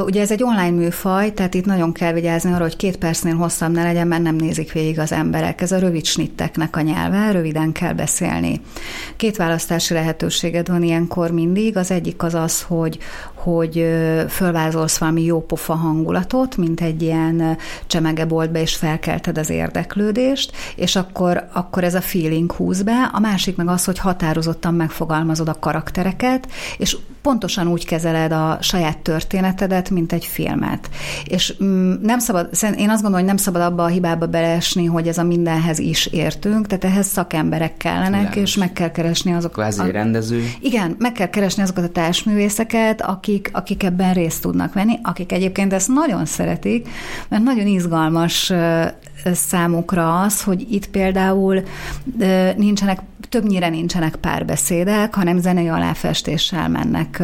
Ugye 0.05 0.21
ez 0.21 0.31
egy 0.31 0.43
online 0.43 0.69
műfaj, 0.69 1.33
tehát 1.33 1.53
itt 1.53 1.65
nagyon 1.65 1.91
kell 1.91 2.13
vigyázni 2.13 2.51
arra, 2.51 2.63
hogy 2.63 2.75
két 2.75 2.97
percnél 2.97 3.35
hosszabb 3.35 3.71
ne 3.71 3.83
legyen, 3.83 4.07
mert 4.07 4.23
nem 4.23 4.35
nézik 4.35 4.71
végig 4.71 4.99
az 4.99 5.11
emberek. 5.11 5.61
Ez 5.61 5.71
a 5.71 5.79
rövid 5.79 6.05
snitteknek 6.05 6.75
a 6.75 6.81
nyelve, 6.81 7.31
röviden 7.31 7.71
kell 7.71 7.93
beszélni. 7.93 8.61
Két 9.15 9.37
választási 9.37 9.93
lehetőséged 9.93 10.67
van 10.67 10.83
ilyenkor 10.83 11.31
mindig. 11.51 11.77
Az 11.77 11.91
egyik 11.91 12.23
az 12.23 12.33
az, 12.33 12.61
hogy, 12.61 12.97
hogy 13.43 13.85
fölvázolsz 14.29 14.97
valami 14.97 15.23
jópofa 15.23 15.73
hangulatot, 15.73 16.57
mint 16.57 16.81
egy 16.81 17.01
ilyen 17.01 17.57
csemegeboltba, 17.87 18.59
és 18.59 18.75
felkelted 18.75 19.37
az 19.37 19.49
érdeklődést, 19.49 20.51
és 20.75 20.95
akkor, 20.95 21.47
akkor 21.53 21.83
ez 21.83 21.95
a 21.95 22.01
feeling 22.01 22.51
húz 22.51 22.81
be. 22.81 23.09
A 23.13 23.19
másik 23.19 23.55
meg 23.55 23.67
az, 23.67 23.85
hogy 23.85 23.99
határozottan 23.99 24.73
megfogalmazod 24.73 25.47
a 25.47 25.59
karaktereket, 25.59 26.47
és 26.77 26.97
pontosan 27.21 27.67
úgy 27.67 27.85
kezeled 27.85 28.31
a 28.31 28.57
saját 28.61 28.97
történetedet, 28.97 29.89
mint 29.89 30.13
egy 30.13 30.25
filmet. 30.25 30.89
És 31.23 31.53
mm, 31.63 31.93
nem 32.01 32.19
szabad, 32.19 32.49
én 32.61 32.89
azt 32.89 33.01
gondolom, 33.01 33.13
hogy 33.13 33.25
nem 33.25 33.37
szabad 33.37 33.61
abba 33.61 33.83
a 33.83 33.87
hibába 33.87 34.25
beleesni, 34.25 34.85
hogy 34.85 35.07
ez 35.07 35.17
a 35.17 35.23
mindenhez 35.23 35.79
is 35.79 36.05
értünk, 36.05 36.67
tehát 36.67 36.83
ehhez 36.83 37.07
szakemberek 37.07 37.77
kellenek, 37.77 38.21
János. 38.21 38.35
és 38.35 38.55
meg 38.55 38.73
kell 38.73 38.91
keresni 38.91 39.33
azokat. 39.33 39.55
Kvázi 39.55 39.81
a, 39.81 39.91
rendező. 39.91 40.43
Igen, 40.59 40.95
meg 40.99 41.11
kell 41.11 41.29
keresni 41.29 41.63
azokat 41.63 41.83
a 41.83 41.89
társművészeket, 41.89 43.01
akik, 43.01 43.30
akik 43.51 43.83
ebben 43.83 44.13
részt 44.13 44.41
tudnak 44.41 44.73
venni, 44.73 44.99
akik 45.03 45.31
egyébként 45.31 45.73
ezt 45.73 45.87
nagyon 45.87 46.25
szeretik, 46.25 46.89
mert 47.27 47.43
nagyon 47.43 47.67
izgalmas 47.67 48.53
számukra 49.33 50.21
az, 50.21 50.43
hogy 50.43 50.71
itt 50.71 50.87
például 50.87 51.63
nincsenek, 52.55 52.99
többnyire 53.29 53.69
nincsenek 53.69 54.15
párbeszédek, 54.15 55.15
hanem 55.15 55.39
zenei 55.39 55.67
aláfestéssel 55.67 56.69
mennek 56.69 57.23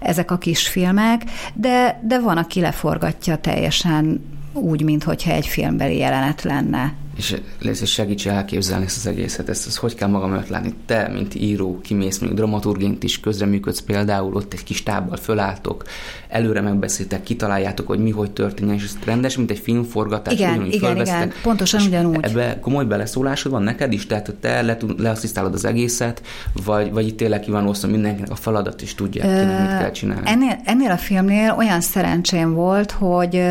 ezek 0.00 0.30
a 0.30 0.38
kisfilmek, 0.38 1.22
de, 1.54 2.00
de 2.02 2.20
van, 2.20 2.36
aki 2.36 2.60
leforgatja 2.60 3.36
teljesen 3.36 4.24
úgy, 4.52 4.82
mintha 4.82 5.14
egy 5.26 5.46
filmbeli 5.46 5.96
jelenet 5.96 6.42
lenne 6.42 6.92
és 7.16 7.36
Léci 7.60 7.86
segíts 7.86 8.28
elképzelni 8.28 8.84
ezt 8.84 8.96
az 8.96 9.06
egészet, 9.06 9.48
ezt, 9.48 9.66
ezt 9.66 9.76
hogy 9.76 9.94
kell 9.94 10.08
magam 10.08 10.32
előtt 10.32 10.48
látni. 10.48 10.74
Te, 10.86 11.08
mint 11.08 11.34
író, 11.34 11.80
kimész, 11.80 12.18
mondjuk 12.18 12.40
dramaturgént 12.40 13.02
is 13.02 13.20
közreműködsz 13.20 13.80
például, 13.80 14.34
ott 14.34 14.52
egy 14.52 14.64
kis 14.64 14.82
tábbal 14.82 15.16
fölálltok, 15.16 15.84
előre 16.28 16.60
megbeszéltek, 16.60 17.22
kitaláljátok, 17.22 17.86
hogy 17.86 17.98
mi 17.98 18.10
hogy 18.10 18.30
történjen, 18.30 18.74
és 18.74 18.84
ez 18.84 18.96
rendes, 19.04 19.36
mint 19.36 19.50
egy 19.50 19.58
filmforgatás. 19.58 20.34
Igen, 20.34 20.64
igen, 20.64 21.00
igen, 21.00 21.32
pontosan 21.42 21.82
ugyanúgy. 21.82 22.18
Ebbe 22.20 22.58
komoly 22.60 22.84
beleszólásod 22.84 23.52
van 23.52 23.62
neked 23.62 23.92
is, 23.92 24.06
tehát 24.06 24.34
te 24.40 24.62
le, 24.62 24.76
leasszisztálod 24.96 25.54
az 25.54 25.64
egészet, 25.64 26.22
vagy, 26.64 26.92
vagy 26.92 27.06
itt 27.06 27.16
tényleg 27.16 27.40
ki 27.40 27.50
van 27.50 27.66
osztva 27.66 27.88
mindenkinek 27.88 28.30
a 28.30 28.34
feladat, 28.34 28.82
és 28.82 28.94
tudja, 28.94 29.24
Ö, 29.24 29.60
mit 29.60 29.78
kell 29.78 29.90
csinálni. 29.90 30.30
Ennél, 30.30 30.60
ennél 30.64 30.90
a 30.90 30.96
filmnél 30.96 31.54
olyan 31.58 31.80
szerencsém 31.80 32.54
volt, 32.54 32.90
hogy 32.90 33.42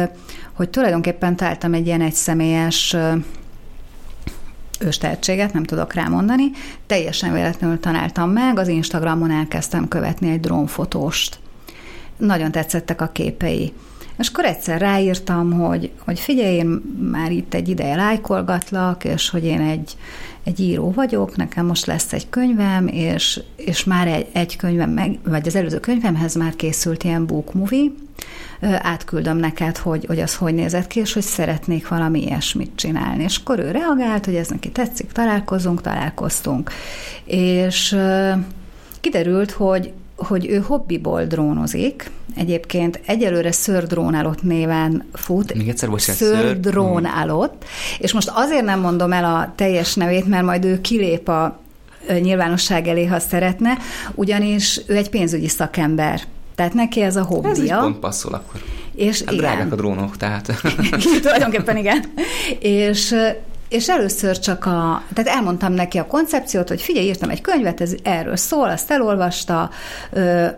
hogy 0.54 0.70
tulajdonképpen 0.70 1.36
találtam 1.36 1.74
egy 1.74 1.86
ilyen 1.86 2.02
egyszemélyes 2.02 2.96
őstehetséget, 4.80 5.54
nem 5.54 5.64
tudok 5.64 5.94
rámondani, 5.94 6.52
teljesen 6.88 7.34
véletlenül 7.34 7.80
tanáltam 7.80 8.30
meg, 8.30 8.60
az 8.60 8.68
Instagramon 8.68 9.32
elkezdtem 9.32 9.88
követni 9.88 10.30
egy 10.30 10.40
drónfotóst. 10.40 11.40
Nagyon 12.18 12.52
tetszettek 12.52 13.02
a 13.02 13.08
képei. 13.08 13.74
És 14.18 14.28
akkor 14.28 14.46
egyszer 14.46 14.82
ráírtam, 14.82 15.52
hogy, 15.52 15.92
hogy 16.06 16.20
figyelj, 16.20 16.56
én 16.56 16.82
már 17.12 17.32
itt 17.32 17.54
egy 17.54 17.70
ideje 17.70 17.96
lájkolgatlak, 17.96 19.04
és 19.04 19.30
hogy 19.30 19.46
én 19.46 19.62
egy, 19.62 19.98
egy 20.44 20.60
író 20.60 20.92
vagyok, 20.92 21.36
nekem 21.36 21.66
most 21.66 21.86
lesz 21.86 22.14
egy 22.14 22.30
könyvem, 22.30 22.88
és, 22.88 23.42
és 23.56 23.84
már 23.84 24.08
egy, 24.08 24.28
egy 24.32 24.56
könyvem, 24.56 24.90
meg, 24.90 25.20
vagy 25.24 25.48
az 25.48 25.56
előző 25.56 25.80
könyvemhez 25.80 26.36
már 26.36 26.56
készült 26.56 27.04
ilyen 27.04 27.26
book 27.26 27.54
movie, 27.54 27.92
átküldöm 28.64 29.38
neked, 29.38 29.78
hogy, 29.78 30.06
hogy 30.06 30.20
az 30.20 30.36
hogy 30.36 30.54
nézett 30.54 30.88
ki, 30.88 31.00
és 31.00 31.14
hogy 31.14 31.24
szeretnék 31.24 31.88
valami 31.88 32.22
ilyesmit 32.22 32.72
csinálni. 32.76 33.24
És 33.24 33.38
akkor 33.38 33.60
ő 33.60 33.72
reagált, 33.72 34.26
hogy 34.26 34.36
ez 34.36 34.48
neki 34.48 34.72
tetszik, 34.72 35.12
találkozunk, 35.12 35.82
találkoztunk. 35.82 36.72
És 37.26 37.98
kiderült, 39.02 39.52
hogy 39.52 39.94
hogy 40.16 40.50
ő 40.50 40.60
hobbiból 40.60 41.26
drónozik, 41.26 42.12
egyébként 42.36 43.00
egyelőre 43.06 43.52
szördrónálott 43.52 44.44
néven 44.44 45.06
fut. 45.14 45.54
Még 45.54 45.70
egyszer, 45.70 45.90
bocsánat, 45.90 46.22
szördrónálott, 46.22 47.66
és 48.00 48.14
most 48.14 48.32
azért 48.34 48.66
nem 48.66 48.80
mondom 48.80 49.14
el 49.14 49.26
a 49.26 49.54
teljes 49.56 49.94
nevét, 49.94 50.26
mert 50.26 50.44
majd 50.46 50.66
ő 50.66 50.82
kilép 50.82 51.28
a 51.28 51.60
nyilvánosság 52.22 52.88
elé, 52.88 53.06
ha 53.06 53.20
szeretne, 53.20 53.78
ugyanis 54.16 54.82
ő 54.88 54.96
egy 54.96 55.10
pénzügyi 55.10 55.48
szakember. 55.48 56.22
Tehát 56.56 56.74
neki 56.74 57.02
ez 57.02 57.16
a 57.16 57.24
hobbija. 57.24 57.76
Ez 57.76 57.82
pont 57.82 58.00
passzol 58.00 58.34
akkor. 58.34 58.62
És 58.96 59.22
hát 59.22 59.36
drágák 59.36 59.72
a 59.72 59.76
drónok, 59.76 60.18
tehát. 60.18 60.52
Tulajdonképpen 61.22 61.78
igen. 61.78 62.04
És 62.60 63.16
és 63.74 63.90
először 63.90 64.40
csak 64.40 64.66
a, 64.66 65.04
tehát 65.14 65.38
elmondtam 65.38 65.74
neki 65.74 65.98
a 65.98 66.08
koncepciót, 66.08 66.68
hogy 66.68 66.82
figyelj, 66.82 67.06
írtam 67.06 67.30
egy 67.30 67.42
könyvet, 67.42 67.82
ez 67.82 67.96
erről 68.04 68.36
szól, 68.36 68.70
azt 68.70 68.92
elolvasta, 68.92 69.70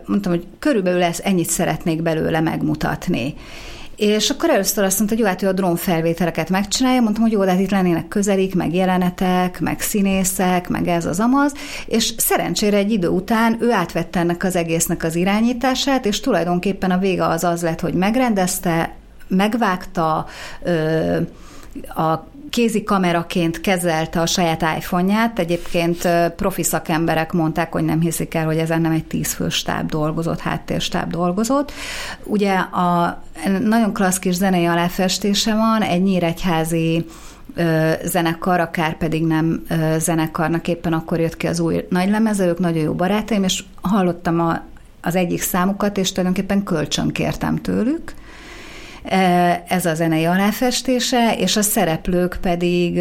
mondtam, 0.06 0.32
hogy 0.32 0.46
körülbelül 0.58 1.02
ez 1.02 1.20
ennyit 1.22 1.48
szeretnék 1.48 2.02
belőle 2.02 2.40
megmutatni. 2.40 3.34
És 3.96 4.30
akkor 4.30 4.50
először 4.50 4.84
azt 4.84 4.98
mondta, 4.98 5.16
hogy 5.16 5.24
jó, 5.24 5.30
hát 5.30 5.42
ő 5.42 5.48
a 5.48 5.52
drón 5.52 5.76
felvételeket 5.76 6.50
megcsinálja, 6.50 7.00
mondtam, 7.00 7.22
hogy 7.22 7.32
jó, 7.32 7.44
de 7.44 7.50
hát 7.50 7.60
itt 7.60 7.70
lennének 7.70 8.08
közelik, 8.08 8.54
meg 8.54 8.74
jelenetek, 8.74 9.60
meg 9.60 9.80
színészek, 9.80 10.68
meg 10.68 10.88
ez 10.88 11.04
az 11.06 11.20
amaz, 11.20 11.52
és 11.86 12.12
szerencsére 12.16 12.76
egy 12.76 12.92
idő 12.92 13.08
után 13.08 13.56
ő 13.60 13.72
átvette 13.72 14.20
ennek 14.20 14.44
az 14.44 14.56
egésznek 14.56 15.02
az 15.02 15.14
irányítását, 15.14 16.06
és 16.06 16.20
tulajdonképpen 16.20 16.90
a 16.90 16.98
vége 16.98 17.26
az 17.26 17.44
az 17.44 17.62
lett, 17.62 17.80
hogy 17.80 17.94
megrendezte, 17.94 18.94
megvágta, 19.28 20.26
ö, 20.62 21.16
a 21.94 22.26
kézi 22.56 22.82
kameraként 22.82 23.60
kezelte 23.60 24.20
a 24.20 24.26
saját 24.26 24.62
iPhone-ját. 24.62 25.38
Egyébként 25.38 26.08
profi 26.36 26.62
szakemberek 26.62 27.32
mondták, 27.32 27.72
hogy 27.72 27.84
nem 27.84 28.00
hiszik 28.00 28.34
el, 28.34 28.44
hogy 28.44 28.56
ezen 28.56 28.80
nem 28.80 28.92
egy 28.92 29.04
tízfős 29.04 29.54
stáb 29.54 29.90
dolgozott, 29.90 30.40
háttérstáb 30.40 31.10
dolgozott. 31.10 31.72
Ugye 32.24 32.54
a 32.54 33.22
nagyon 33.60 33.92
klassz 33.92 34.18
kis 34.18 34.34
zenei 34.34 34.64
aláfestése 34.64 35.54
van, 35.54 35.82
egy 35.82 36.02
nyíregyházi 36.02 37.06
zenekar, 38.04 38.60
akár 38.60 38.96
pedig 38.96 39.26
nem 39.26 39.66
zenekarnak 39.98 40.68
éppen 40.68 40.92
akkor 40.92 41.20
jött 41.20 41.36
ki 41.36 41.46
az 41.46 41.60
új 41.60 41.86
nagylemeze, 41.88 42.46
ők 42.46 42.58
nagyon 42.58 42.82
jó 42.82 42.92
barátaim, 42.92 43.42
és 43.42 43.64
hallottam 43.80 44.40
a, 44.40 44.62
az 45.00 45.14
egyik 45.14 45.42
számukat, 45.42 45.98
és 45.98 46.12
tulajdonképpen 46.12 46.62
kölcsön 46.62 47.08
kértem 47.08 47.56
tőlük, 47.56 48.14
ez 49.76 49.86
a 49.86 49.94
zenei 49.94 50.24
aláfestése, 50.24 51.36
és 51.38 51.56
a 51.56 51.62
szereplők 51.62 52.38
pedig 52.40 53.00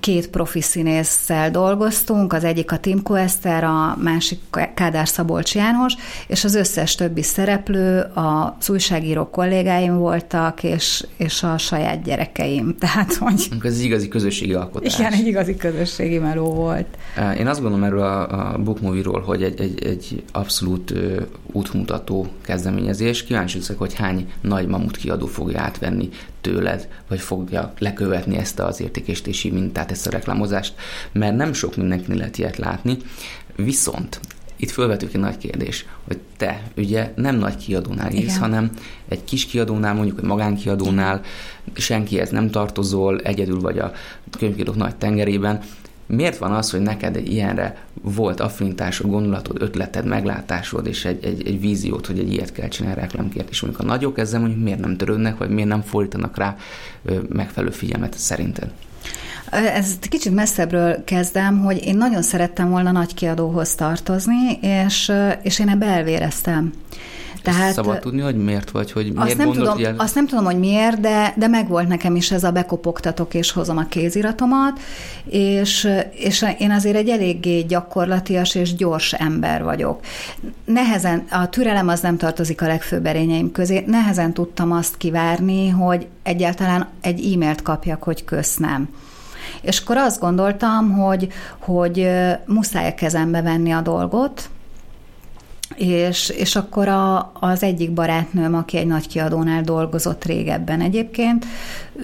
két 0.00 0.28
profi 0.28 0.60
színésszel 0.60 1.50
dolgoztunk, 1.50 2.32
az 2.32 2.44
egyik 2.44 2.72
a 2.72 2.78
Timko 2.78 3.14
Eszter, 3.14 3.64
a 3.64 3.96
másik 4.02 4.40
Kádár 4.74 5.08
Szabolcs 5.08 5.54
János, 5.54 5.94
és 6.26 6.44
az 6.44 6.54
összes 6.54 6.94
többi 6.94 7.22
szereplő 7.22 8.00
az 8.14 8.70
újságíró 8.70 9.30
kollégáim 9.30 9.96
voltak, 9.96 10.62
és, 10.62 11.06
és 11.16 11.42
a 11.42 11.58
saját 11.58 12.02
gyerekeim. 12.02 12.74
Tehát, 12.78 13.14
hogy... 13.14 13.48
Ez 13.62 13.78
egy 13.78 13.84
igazi 13.84 14.08
közösségi 14.08 14.52
alkotás. 14.52 14.98
Igen, 14.98 15.12
egy 15.12 15.26
igazi 15.26 15.56
közösségi 15.56 16.18
meló 16.18 16.54
volt. 16.54 16.86
Én 17.38 17.46
azt 17.46 17.60
gondolom 17.60 17.84
erről 17.84 18.02
a, 18.02 18.52
a 18.52 18.58
Book 18.58 18.80
Movie-ról, 18.80 19.20
hogy 19.20 19.42
egy, 19.42 19.60
egy, 19.60 19.84
egy 19.84 20.22
abszolút 20.32 20.94
útmutató 21.52 22.26
kezdeményezés. 22.44 23.24
Kíváncsi 23.24 23.60
hogy 23.76 23.94
hány 23.94 24.32
nagy 24.40 24.66
mamut 24.66 24.96
kiadó 24.96 25.26
fogja 25.26 25.60
átvenni 25.82 26.08
tőled, 26.40 26.88
vagy 27.08 27.20
fogja 27.20 27.72
lekövetni 27.78 28.36
ezt 28.36 28.58
az 28.58 28.80
értékesítési 28.80 29.50
mintát, 29.50 29.90
ezt 29.90 30.06
a 30.06 30.10
reklámozást, 30.10 30.74
mert 31.12 31.36
nem 31.36 31.52
sok 31.52 31.76
mindenkinek 31.76 32.18
lehet 32.18 32.38
ilyet 32.38 32.56
látni. 32.56 32.96
Viszont 33.56 34.20
itt 34.56 34.70
fölvetődik 34.70 35.14
egy 35.14 35.20
nagy 35.20 35.38
kérdés, 35.38 35.86
hogy 36.06 36.18
te 36.36 36.62
ugye 36.76 37.12
nem 37.16 37.36
nagy 37.36 37.56
kiadónál 37.56 38.12
írsz, 38.12 38.38
hanem 38.38 38.70
egy 39.08 39.24
kis 39.24 39.46
kiadónál, 39.46 39.94
mondjuk 39.94 40.18
egy 40.18 40.24
magánkiadónál, 40.24 41.20
senkihez 41.74 42.30
nem 42.30 42.50
tartozol, 42.50 43.20
egyedül 43.20 43.60
vagy 43.60 43.78
a 43.78 43.92
könyvkiadók 44.38 44.76
nagy 44.76 44.96
tengerében, 44.96 45.60
miért 46.06 46.38
van 46.38 46.52
az, 46.52 46.70
hogy 46.70 46.80
neked 46.80 47.16
egy 47.16 47.32
ilyenre 47.32 47.76
volt 48.02 48.40
affinitásod, 48.40 49.10
gondolatod, 49.10 49.62
ötleted, 49.62 50.06
meglátásod, 50.06 50.86
és 50.86 51.04
egy, 51.04 51.24
egy, 51.24 51.46
egy 51.46 51.60
víziót, 51.60 52.06
hogy 52.06 52.18
egy 52.18 52.32
ilyet 52.32 52.52
kell 52.52 52.68
csinálni 52.68 53.00
reklámkért, 53.00 53.50
és 53.50 53.60
mondjuk 53.60 53.82
a 53.82 53.86
nagyok 53.86 54.18
ezzel 54.18 54.40
mondjuk 54.40 54.62
miért 54.62 54.80
nem 54.80 54.96
törődnek, 54.96 55.38
vagy 55.38 55.50
miért 55.50 55.68
nem 55.68 55.82
fordítanak 55.82 56.36
rá 56.36 56.56
megfelelő 57.28 57.72
figyelmet 57.72 58.18
szerinted? 58.18 58.70
Ez 59.50 59.98
kicsit 60.00 60.34
messzebbről 60.34 61.04
kezdem, 61.04 61.60
hogy 61.60 61.86
én 61.86 61.96
nagyon 61.96 62.22
szerettem 62.22 62.70
volna 62.70 62.92
nagy 62.92 63.14
kiadóhoz 63.14 63.74
tartozni, 63.74 64.58
és, 64.60 65.12
és 65.42 65.58
én 65.58 65.68
ebbe 65.68 65.86
elvéreztem. 65.86 66.72
Tehát, 67.42 67.72
szabad 67.72 67.98
tudni, 67.98 68.20
hogy 68.20 68.36
miért 68.36 68.70
vagy, 68.70 68.92
hogy 68.92 69.04
miért 69.04 69.18
azt 69.18 69.36
nem 69.36 69.46
gondolt, 69.46 69.76
tudom, 69.76 69.94
Azt 69.98 70.14
nem 70.14 70.26
tudom, 70.26 70.44
hogy 70.44 70.58
miért, 70.58 71.00
de, 71.00 71.34
de 71.36 71.46
megvolt 71.46 71.88
nekem 71.88 72.16
is 72.16 72.30
ez 72.30 72.44
a 72.44 72.50
bekopogtatok 72.50 73.34
és 73.34 73.50
hozom 73.50 73.76
a 73.76 73.86
kéziratomat, 73.88 74.80
és, 75.24 75.88
és 76.14 76.46
én 76.58 76.70
azért 76.70 76.96
egy 76.96 77.08
eléggé 77.08 77.60
gyakorlatias 77.60 78.54
és 78.54 78.74
gyors 78.74 79.12
ember 79.12 79.62
vagyok. 79.62 80.00
Nehezen, 80.64 81.24
a 81.30 81.48
türelem 81.48 81.88
az 81.88 82.00
nem 82.00 82.16
tartozik 82.16 82.62
a 82.62 82.66
legfőbb 82.66 83.06
erényeim 83.06 83.52
közé, 83.52 83.84
nehezen 83.86 84.32
tudtam 84.32 84.72
azt 84.72 84.96
kivárni, 84.96 85.68
hogy 85.68 86.06
egyáltalán 86.22 86.88
egy 87.00 87.32
e-mailt 87.32 87.62
kapjak, 87.62 88.02
hogy 88.02 88.24
köszönöm. 88.24 88.88
És 89.60 89.78
akkor 89.78 89.96
azt 89.96 90.20
gondoltam, 90.20 90.92
hogy, 90.92 91.28
hogy 91.58 92.08
muszáj 92.46 92.88
a 92.88 92.94
kezembe 92.94 93.42
venni 93.42 93.70
a 93.70 93.80
dolgot, 93.80 94.50
és, 95.76 96.28
és 96.28 96.56
akkor 96.56 96.88
a, 96.88 97.32
az 97.40 97.62
egyik 97.62 97.90
barátnőm, 97.90 98.54
aki 98.54 98.76
egy 98.76 98.86
nagy 98.86 99.08
kiadónál 99.08 99.62
dolgozott 99.62 100.24
régebben 100.24 100.80
egyébként, 100.80 101.46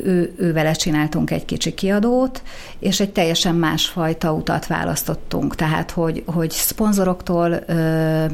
ő, 0.04 0.34
ő 0.36 0.52
vele 0.52 0.72
csináltunk 0.72 1.30
egy 1.30 1.44
kicsi 1.44 1.74
kiadót, 1.74 2.42
és 2.78 3.00
egy 3.00 3.12
teljesen 3.12 3.54
másfajta 3.54 4.32
utat 4.32 4.66
választottunk, 4.66 5.54
tehát 5.54 5.90
hogy, 5.90 6.22
hogy 6.26 6.50
szponzoroktól 6.50 7.62
ö, 7.66 8.24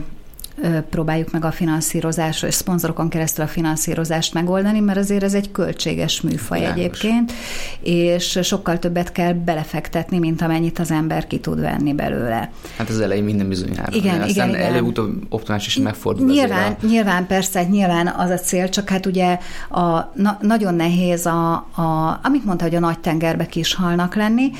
próbáljuk 0.90 1.30
meg 1.30 1.44
a 1.44 1.50
finanszírozásra, 1.50 2.48
és 2.48 2.54
szponzorokon 2.54 3.08
keresztül 3.08 3.44
a 3.44 3.48
finanszírozást 3.48 4.34
megoldani, 4.34 4.80
mert 4.80 4.98
azért 4.98 5.22
ez 5.22 5.34
egy 5.34 5.50
költséges 5.50 6.20
műfaj 6.20 6.58
Világos. 6.58 6.82
egyébként, 6.82 7.32
és 7.80 8.38
sokkal 8.42 8.78
többet 8.78 9.12
kell 9.12 9.32
belefektetni, 9.32 10.18
mint 10.18 10.42
amennyit 10.42 10.78
az 10.78 10.90
ember 10.90 11.26
ki 11.26 11.38
tud 11.38 11.60
venni 11.60 11.92
belőle. 11.92 12.50
Hát 12.76 12.88
az 12.88 13.00
elején 13.00 13.24
minden 13.24 13.48
bizonyára. 13.48 13.96
Igen, 13.96 14.20
Aztán 14.20 14.48
igen, 14.48 14.60
előbb-utóbb 14.60 15.22
optimális 15.28 15.66
is 15.66 15.76
megfordul. 15.76 16.26
Nyilván, 16.26 16.76
a... 16.82 16.86
nyilván 16.86 17.26
persze, 17.26 17.64
nyilván 17.64 18.06
az 18.06 18.30
a 18.30 18.38
cél, 18.38 18.68
csak 18.68 18.88
hát 18.88 19.06
ugye 19.06 19.38
a, 19.70 20.12
na, 20.14 20.38
nagyon 20.40 20.74
nehéz 20.74 21.26
a, 21.26 21.52
a, 21.54 22.20
amit 22.22 22.44
mondta, 22.44 22.64
hogy 22.64 22.74
a 22.74 22.80
nagy 22.80 22.98
tengerbe 22.98 23.46
is 23.52 23.74
halnak 23.74 24.14
lenni, 24.14 24.50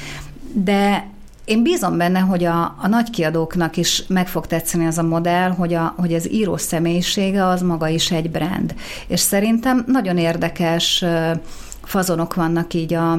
de 0.52 1.12
én 1.44 1.62
bízom 1.62 1.96
benne, 1.96 2.18
hogy 2.18 2.44
a, 2.44 2.76
a 2.78 2.88
nagy 2.88 3.10
kiadóknak 3.10 3.76
is 3.76 4.04
meg 4.06 4.28
fog 4.28 4.46
tetszeni 4.46 4.86
az 4.86 4.98
a 4.98 5.02
modell, 5.02 5.50
hogy, 5.50 5.74
a, 5.74 5.94
hogy 5.96 6.14
az 6.14 6.32
író 6.32 6.56
személyisége 6.56 7.46
az 7.46 7.62
maga 7.62 7.88
is 7.88 8.10
egy 8.10 8.30
brand. 8.30 8.74
És 9.06 9.20
szerintem 9.20 9.84
nagyon 9.86 10.18
érdekes 10.18 11.04
fazonok 11.82 12.34
vannak 12.34 12.74
így 12.74 12.94
a, 12.94 13.18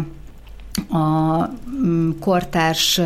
a 0.89 1.49
mm, 1.85 2.09
kortárs 2.19 3.01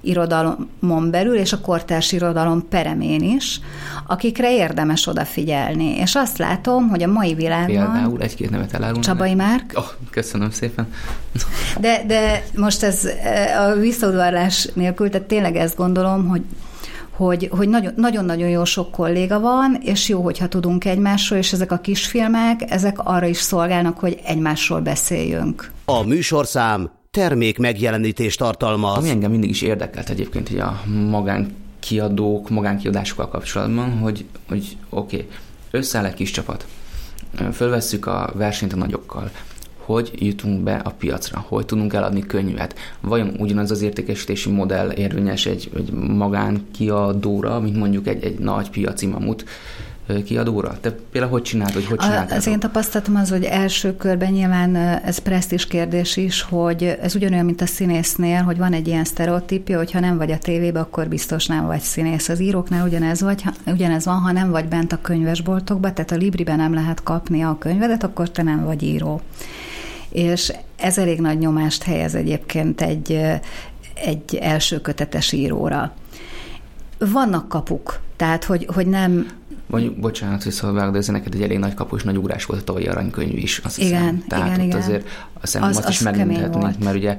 irodalomon 0.00 1.10
belül, 1.10 1.36
és 1.36 1.52
a 1.52 1.60
kortárs 1.60 2.12
irodalom 2.12 2.68
peremén 2.68 3.22
is, 3.22 3.60
akikre 4.06 4.54
érdemes 4.54 5.06
odafigyelni. 5.06 5.96
És 5.96 6.14
azt 6.14 6.38
látom, 6.38 6.88
hogy 6.88 7.02
a 7.02 7.06
mai 7.06 7.34
világban... 7.34 7.92
Például 7.92 8.20
egy-két 8.20 8.50
nevet 8.50 8.74
elárulni. 8.74 9.04
Csabai 9.04 9.34
Márk. 9.34 9.72
Oh, 9.74 9.84
köszönöm 10.10 10.50
szépen. 10.50 10.88
De, 11.80 12.02
de 12.06 12.44
most 12.56 12.82
ez 12.82 13.08
a 13.58 13.74
visszaudvarlás 13.74 14.68
nélkül, 14.74 15.10
tehát 15.10 15.26
tényleg 15.26 15.56
ezt 15.56 15.76
gondolom, 15.76 16.28
hogy 16.28 16.42
hogy, 17.16 17.48
hogy 17.50 17.68
nagyon-nagyon 17.96 18.48
jó 18.48 18.64
sok 18.64 18.90
kolléga 18.90 19.40
van, 19.40 19.78
és 19.82 20.08
jó, 20.08 20.22
hogyha 20.22 20.48
tudunk 20.48 20.84
egymásról, 20.84 21.38
és 21.38 21.52
ezek 21.52 21.72
a 21.72 21.78
kisfilmek, 21.78 22.70
ezek 22.70 22.98
arra 22.98 23.26
is 23.26 23.36
szolgálnak, 23.36 23.98
hogy 23.98 24.20
egymásról 24.24 24.80
beszéljünk. 24.80 25.70
A 25.84 26.02
műsorszám 26.02 26.90
termék 27.18 27.58
megjelenítést 27.58 28.38
tartalmaz. 28.38 28.96
Ami 28.96 29.08
engem 29.08 29.30
mindig 29.30 29.50
is 29.50 29.62
érdekelt 29.62 30.08
egyébként, 30.08 30.48
hogy 30.48 30.58
a 30.58 30.82
magánkiadók, 31.10 32.50
magánkiadásokkal 32.50 33.28
kapcsolatban, 33.28 33.98
hogy, 33.98 34.24
hogy 34.48 34.76
oké, 34.88 35.16
okay, 35.16 35.28
összeáll 35.70 36.04
egy 36.04 36.14
kis 36.14 36.30
csapat, 36.30 36.66
fölvesszük 37.52 38.06
a 38.06 38.32
versenyt 38.34 38.72
a 38.72 38.76
nagyokkal, 38.76 39.30
hogy 39.76 40.10
jutunk 40.14 40.62
be 40.62 40.74
a 40.74 40.90
piacra, 40.90 41.44
hogy 41.48 41.66
tudunk 41.66 41.92
eladni 41.92 42.26
könyvet. 42.26 42.78
Vajon 43.00 43.34
ugyanaz 43.38 43.70
az 43.70 43.82
értékesítési 43.82 44.50
modell 44.50 44.90
érvényes 44.90 45.46
egy, 45.46 45.70
egy 45.76 45.92
magánkiadóra, 45.92 47.60
mint 47.60 47.76
mondjuk 47.76 48.06
egy, 48.06 48.24
egy 48.24 48.38
nagy 48.38 48.70
piaci 48.70 49.06
mamut, 49.06 49.44
kiadóra? 50.22 50.76
Te 50.80 50.90
például 51.12 51.32
hogy 51.32 51.42
csinálod, 51.42 51.74
hogy 51.74 51.86
hogy 51.86 51.98
csinálod? 51.98 52.32
Az 52.32 52.46
én 52.46 52.58
tapasztalatom 52.58 53.16
az, 53.16 53.30
hogy 53.30 53.44
első 53.44 53.96
körben 53.96 54.32
nyilván 54.32 54.76
ez 54.76 55.18
presztis 55.18 55.66
kérdés 55.66 56.16
is, 56.16 56.42
hogy 56.42 56.98
ez 57.02 57.14
ugyanolyan, 57.14 57.44
mint 57.44 57.60
a 57.60 57.66
színésznél, 57.66 58.42
hogy 58.42 58.58
van 58.58 58.72
egy 58.72 58.86
ilyen 58.86 59.04
sztereotípia, 59.04 59.76
hogy 59.76 59.92
ha 59.92 60.00
nem 60.00 60.16
vagy 60.16 60.30
a 60.30 60.38
tévébe, 60.38 60.80
akkor 60.80 61.08
biztos 61.08 61.46
nem 61.46 61.66
vagy 61.66 61.80
színész. 61.80 62.28
Az 62.28 62.40
íróknál 62.40 62.86
ugyanez, 62.86 63.20
vagy, 63.20 63.42
ugyanez 63.66 64.04
van, 64.04 64.20
ha 64.20 64.32
nem 64.32 64.50
vagy 64.50 64.64
bent 64.64 64.92
a 64.92 65.00
könyvesboltokba, 65.00 65.92
tehát 65.92 66.10
a 66.10 66.16
Libriben 66.16 66.56
nem 66.56 66.74
lehet 66.74 67.02
kapni 67.02 67.42
a 67.42 67.56
könyvedet, 67.58 68.02
akkor 68.02 68.30
te 68.30 68.42
nem 68.42 68.64
vagy 68.64 68.82
író. 68.82 69.20
És 70.08 70.52
ez 70.76 70.98
elég 70.98 71.20
nagy 71.20 71.38
nyomást 71.38 71.82
helyez 71.82 72.14
egyébként 72.14 72.80
egy, 72.80 73.20
egy 73.94 74.38
első 74.40 74.80
kötetes 74.80 75.32
íróra. 75.32 75.92
Vannak 77.10 77.48
kapuk, 77.48 78.00
tehát 78.16 78.44
hogy, 78.44 78.66
hogy 78.74 78.86
nem 78.86 79.26
Mondjuk, 79.66 79.96
bocsánat, 79.96 80.42
hogy 80.42 80.52
szóval 80.52 80.90
de 80.90 80.98
ez 80.98 81.06
neked 81.06 81.34
egy 81.34 81.42
elég 81.42 81.58
nagy 81.58 81.74
kapus, 81.74 82.02
nagy 82.02 82.16
ugrás 82.16 82.44
volt 82.44 82.60
a 82.60 82.64
tavalyi 82.64 82.86
aranykönyv 82.86 83.36
is, 83.36 83.58
azt 83.58 83.78
igen, 83.78 84.00
hiszem. 84.00 84.24
Tehát 84.28 84.46
igen, 84.46 84.60
igen. 84.60 84.78
azért 84.78 85.08
azt, 85.40 85.56
az, 85.56 85.62
azt 85.62 85.84
az 85.84 85.90
is 85.90 86.00
megmutatni, 86.00 86.84
mert 86.84 86.96
ugye 86.96 87.16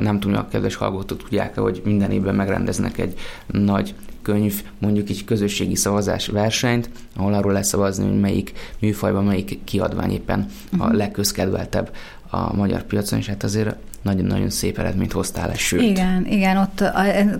nem 0.00 0.20
tudom, 0.20 0.36
a 0.36 0.48
kedves 0.48 0.74
hallgatók 0.74 1.18
tudják 1.18 1.58
hogy 1.58 1.82
minden 1.84 2.10
évben 2.10 2.34
megrendeznek 2.34 2.98
egy 2.98 3.14
nagy 3.46 3.94
könyv, 4.22 4.62
mondjuk 4.78 5.08
egy 5.08 5.24
közösségi 5.24 5.74
szavazás 5.74 6.26
versenyt, 6.26 6.90
ahol 7.16 7.34
arról 7.34 7.52
lesz 7.52 7.68
szavazni, 7.68 8.08
hogy 8.08 8.20
melyik 8.20 8.52
műfajban, 8.78 9.24
melyik 9.24 9.58
kiadvány 9.64 10.10
éppen 10.10 10.46
uh-huh. 10.64 10.86
a 10.86 10.88
mhm. 10.88 10.96
legközkedveltebb 10.96 11.94
a 12.30 12.56
magyar 12.56 12.82
piacon, 12.82 13.18
és 13.18 13.26
hát 13.26 13.44
azért 13.44 13.76
nagyon-nagyon 14.02 14.50
szép 14.50 14.78
eredményt 14.78 15.12
hoztál, 15.12 15.54
sőt. 15.54 15.80
Igen, 15.80 16.26
igen, 16.26 16.56
ott 16.56 16.82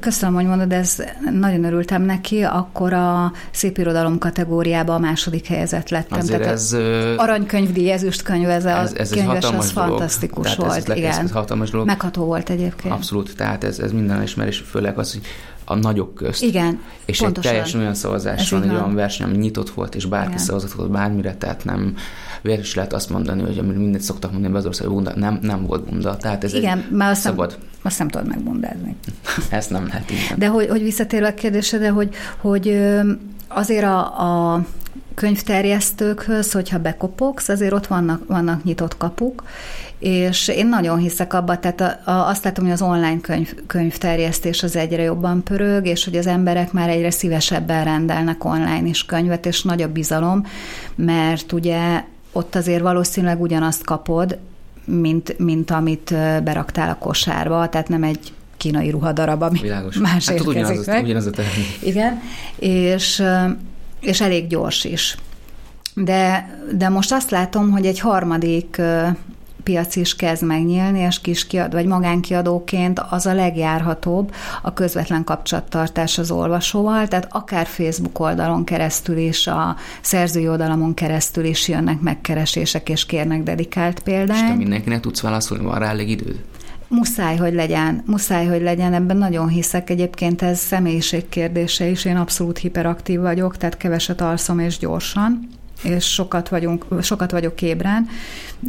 köszönöm, 0.00 0.34
hogy 0.34 0.44
mondod, 0.44 0.72
ez 0.72 1.02
nagyon 1.40 1.64
örültem 1.64 2.02
neki, 2.02 2.42
akkor 2.42 2.92
a 2.92 3.32
szép 3.50 3.78
irodalom 3.78 4.18
kategóriában 4.18 4.96
a 4.96 4.98
második 4.98 5.46
helyezett 5.46 5.88
lettem. 5.88 6.18
Azért 6.18 6.40
Tehát 6.40 6.54
ez, 6.54 6.76
aranykönyvdíj, 7.16 7.90
ezüstkönyv, 7.90 8.48
ez, 8.48 8.64
ez, 8.64 8.92
ez 8.92 9.10
könyves, 9.10 9.44
az 9.44 9.50
dolog. 9.50 9.88
fantasztikus 9.88 10.42
tehát 10.42 10.56
volt. 10.56 10.88
Ez, 10.88 10.96
igen. 10.96 11.10
Ez, 11.10 11.18
ez 11.18 11.30
hatalmas 11.30 11.70
dolog. 11.70 11.86
Megható 11.86 12.24
volt 12.24 12.50
egyébként. 12.50 12.94
Abszolút, 12.94 13.36
tehát 13.36 13.64
ez, 13.64 13.78
ez 13.78 13.92
minden 13.92 14.22
ismerés, 14.22 14.64
főleg 14.70 14.98
az, 14.98 15.12
hogy 15.12 15.22
a 15.64 15.74
nagyok 15.74 16.14
közt. 16.14 16.42
Igen, 16.42 16.80
És 17.04 17.18
pontosan. 17.18 17.50
egy 17.50 17.56
teljesen 17.56 17.80
olyan 17.80 17.94
szavazás 17.94 18.50
van, 18.50 18.62
egy 18.62 18.70
olyan 18.70 18.94
verseny, 18.94 19.26
ami 19.26 19.36
nyitott 19.36 19.70
volt, 19.70 19.94
és 19.94 20.04
bárki 20.04 20.32
Igen. 20.32 20.44
szavazott 20.44 20.90
bármire, 20.90 21.34
tehát 21.34 21.64
nem 21.64 21.94
végül 22.42 22.62
is 22.62 22.74
lehet 22.74 22.92
azt 22.92 23.10
mondani, 23.10 23.42
hogy 23.42 23.58
amit 23.58 23.76
mindent 23.76 24.02
szoktak 24.02 24.32
mondani 24.32 24.56
az 24.56 24.66
ország 24.66 24.88
bunda, 24.88 25.12
nem, 25.16 25.38
nem 25.42 25.66
volt 25.66 25.84
bunda. 25.84 26.16
Tehát 26.16 26.44
ez 26.44 26.54
Igen, 26.54 26.78
egy 26.78 26.90
mert 26.90 27.10
azt 27.10 27.20
szabad. 27.20 27.50
Nem, 27.50 27.68
azt 27.82 27.98
nem 27.98 28.08
tudod 28.08 28.26
megbundázni. 28.26 28.96
Ezt 29.50 29.70
nem 29.70 29.86
lehet 29.86 30.10
így. 30.10 30.34
De 30.36 30.46
hogy, 30.46 30.68
hogy 30.68 30.82
visszatérve 30.82 31.28
a 31.28 31.34
kérdésedre, 31.34 31.90
hogy, 31.90 32.14
hogy 32.40 32.80
azért 33.48 33.84
a, 33.84 34.54
a 34.54 34.64
könyvterjesztőkhöz, 35.18 36.52
hogyha 36.52 36.78
bekopogsz, 36.78 37.48
azért 37.48 37.72
ott 37.72 37.86
vannak, 37.86 38.22
vannak 38.26 38.64
nyitott 38.64 38.96
kapuk, 38.96 39.42
és 39.98 40.48
én 40.48 40.68
nagyon 40.68 40.98
hiszek 40.98 41.32
abba, 41.32 41.58
tehát 41.58 41.80
a, 41.80 42.10
a, 42.10 42.28
azt 42.28 42.44
látom, 42.44 42.64
hogy 42.64 42.72
az 42.72 42.82
online 42.82 43.20
könyv, 43.20 43.54
könyvterjesztés 43.66 44.62
az 44.62 44.76
egyre 44.76 45.02
jobban 45.02 45.42
pörög, 45.42 45.86
és 45.86 46.04
hogy 46.04 46.16
az 46.16 46.26
emberek 46.26 46.72
már 46.72 46.88
egyre 46.88 47.10
szívesebben 47.10 47.84
rendelnek 47.84 48.44
online 48.44 48.86
is 48.86 49.04
könyvet, 49.04 49.46
és 49.46 49.62
nagy 49.62 49.82
a 49.82 49.92
bizalom, 49.92 50.46
mert 50.94 51.52
ugye 51.52 52.04
ott 52.38 52.54
azért 52.54 52.82
valószínűleg 52.82 53.40
ugyanazt 53.40 53.84
kapod, 53.84 54.38
mint, 54.84 55.38
mint 55.38 55.70
amit 55.70 56.14
beraktál 56.44 56.90
a 56.90 56.94
kosárba, 56.94 57.68
tehát 57.68 57.88
nem 57.88 58.02
egy 58.02 58.32
kínai 58.56 58.90
ruhadarab, 58.90 59.42
ami 59.42 59.58
Világos. 59.60 59.96
más 60.08 60.26
hát, 60.28 60.34
érkezik 60.34 60.48
ugyanaz, 60.48 60.86
meg. 60.86 61.04
Ugyanaz 61.04 61.26
a 61.26 61.32
Igen, 61.82 62.20
és, 62.56 63.22
és 64.00 64.20
elég 64.20 64.46
gyors 64.46 64.84
is. 64.84 65.16
De, 65.94 66.50
de 66.72 66.88
most 66.88 67.12
azt 67.12 67.30
látom, 67.30 67.70
hogy 67.70 67.86
egy 67.86 67.98
harmadik 67.98 68.80
piac 69.68 69.96
is 69.96 70.16
kezd 70.16 70.42
megnyílni, 70.42 70.98
és 70.98 71.20
kis 71.20 71.46
kiad, 71.46 71.72
vagy 71.72 71.86
magánkiadóként 71.86 73.00
az 73.10 73.26
a 73.26 73.34
legjárhatóbb 73.34 74.34
a 74.62 74.72
közvetlen 74.72 75.24
kapcsolattartás 75.24 76.18
az 76.18 76.30
olvasóval, 76.30 77.08
tehát 77.08 77.28
akár 77.30 77.66
Facebook 77.66 78.20
oldalon 78.20 78.64
keresztül 78.64 79.16
is, 79.16 79.46
a 79.46 79.76
szerzői 80.00 80.48
oldalamon 80.48 80.94
keresztül 80.94 81.44
is 81.44 81.68
jönnek 81.68 82.00
megkeresések, 82.00 82.88
és 82.88 83.06
kérnek 83.06 83.42
dedikált 83.42 84.00
példányt. 84.00 84.42
És 84.42 84.48
te 84.48 84.54
mindenkinek 84.54 85.00
tudsz 85.00 85.20
válaszolni, 85.20 85.64
van 85.64 85.78
rá 85.78 85.88
elég 85.88 86.10
időd? 86.10 86.40
Muszáj, 86.88 87.36
hogy 87.36 87.54
legyen, 87.54 88.02
muszáj, 88.06 88.46
hogy 88.46 88.62
legyen, 88.62 88.94
ebben 88.94 89.16
nagyon 89.16 89.48
hiszek. 89.48 89.90
Egyébként 89.90 90.42
ez 90.42 90.58
személyiség 90.58 91.28
kérdése 91.28 91.86
is, 91.86 92.04
én 92.04 92.16
abszolút 92.16 92.58
hiperaktív 92.58 93.20
vagyok, 93.20 93.56
tehát 93.56 93.76
keveset 93.76 94.20
alszom 94.20 94.58
és 94.58 94.78
gyorsan 94.78 95.57
és 95.82 96.04
sokat, 96.12 96.48
vagyunk, 96.48 96.86
sokat 97.02 97.30
vagyok 97.30 97.62
ébren, 97.62 98.08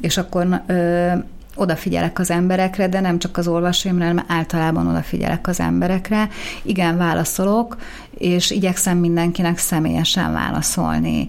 és 0.02 0.18
akkor 0.18 0.62
ö, 0.68 1.12
odafigyelek 1.60 2.20
az 2.20 2.32
emberekre, 2.32 2.88
de 2.88 3.00
nem 3.00 3.20
csak 3.20 3.38
az 3.38 3.48
olvasóimra, 3.48 4.06
hanem 4.06 4.26
általában 4.28 4.88
odafigyelek 4.88 5.48
az 5.48 5.60
emberekre. 5.60 6.30
Igen, 6.64 6.98
válaszolok, 6.98 7.78
és 8.18 8.52
igyekszem 8.52 8.98
mindenkinek 8.98 9.58
személyesen 9.58 10.34
válaszolni. 10.34 11.28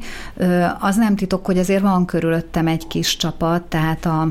Az 0.80 0.96
nem 0.96 1.16
titok, 1.16 1.46
hogy 1.46 1.58
azért 1.58 1.82
van 1.82 2.04
körülöttem 2.04 2.66
egy 2.66 2.86
kis 2.86 3.16
csapat, 3.16 3.62
tehát 3.62 4.06
a 4.06 4.28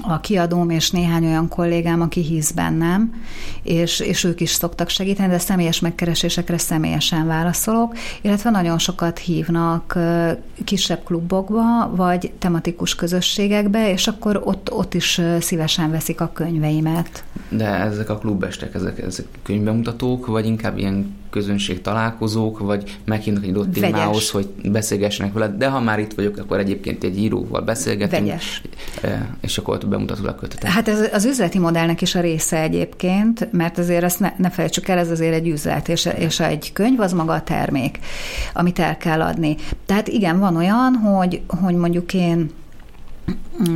a 0.00 0.20
kiadóm 0.20 0.70
és 0.70 0.90
néhány 0.90 1.24
olyan 1.24 1.48
kollégám, 1.48 2.00
aki 2.00 2.20
hisz 2.20 2.50
bennem, 2.50 3.22
és, 3.62 4.00
és 4.00 4.24
ők 4.24 4.40
is 4.40 4.50
szoktak 4.50 4.88
segíteni, 4.88 5.28
de 5.28 5.38
személyes 5.38 5.80
megkeresésekre 5.80 6.58
személyesen 6.58 7.26
válaszolok, 7.26 7.96
illetve 8.20 8.50
nagyon 8.50 8.78
sokat 8.78 9.18
hívnak 9.18 9.98
kisebb 10.64 11.04
klubokba, 11.04 11.90
vagy 11.94 12.32
tematikus 12.38 12.94
közösségekbe, 12.94 13.90
és 13.90 14.06
akkor 14.06 14.40
ott, 14.44 14.72
ott 14.72 14.94
is 14.94 15.20
szívesen 15.40 15.90
veszik 15.90 16.20
a 16.20 16.30
könyveimet. 16.32 17.24
De 17.48 17.66
ezek 17.66 18.10
a 18.10 18.18
klubestek, 18.18 18.74
ezek, 18.74 18.98
ezek 18.98 19.26
könyvbemutatók, 19.42 20.26
vagy 20.26 20.46
inkább 20.46 20.78
ilyen 20.78 21.20
közönség 21.32 21.80
találkozók, 21.80 22.58
vagy 22.58 22.98
meghívnak 23.04 23.44
egy 23.44 23.50
adott 23.50 23.72
témához, 23.72 24.30
hogy 24.30 24.48
beszélgessenek 24.64 25.32
vele, 25.32 25.48
de 25.48 25.68
ha 25.68 25.80
már 25.80 25.98
itt 25.98 26.12
vagyok, 26.12 26.36
akkor 26.36 26.58
egyébként 26.58 27.04
egy 27.04 27.18
íróval 27.18 27.60
beszélgetünk, 27.60 28.22
Vegyes. 28.22 28.62
és 29.40 29.58
akkor 29.58 29.74
ott 29.74 29.86
bemutatod 29.86 30.26
a 30.26 30.34
kötetet. 30.34 30.70
Hát 30.70 30.88
ez 30.88 31.08
az 31.12 31.24
üzleti 31.24 31.58
modellnek 31.58 32.00
is 32.00 32.14
a 32.14 32.20
része 32.20 32.60
egyébként, 32.60 33.52
mert 33.52 33.78
azért 33.78 34.02
ezt 34.02 34.20
ne, 34.20 34.32
ne 34.36 34.50
felejtsük 34.50 34.88
el, 34.88 34.98
ez 34.98 35.10
azért 35.10 35.34
egy 35.34 35.48
üzlet, 35.48 35.88
és, 35.88 36.08
és 36.18 36.40
egy 36.40 36.72
könyv 36.72 37.00
az 37.00 37.12
maga 37.12 37.32
a 37.32 37.42
termék, 37.42 37.98
amit 38.52 38.78
el 38.78 38.96
kell 38.96 39.22
adni. 39.22 39.56
Tehát 39.86 40.08
igen, 40.08 40.38
van 40.38 40.56
olyan, 40.56 40.94
hogy, 40.94 41.40
hogy 41.46 41.74
mondjuk 41.74 42.14
én 42.14 42.50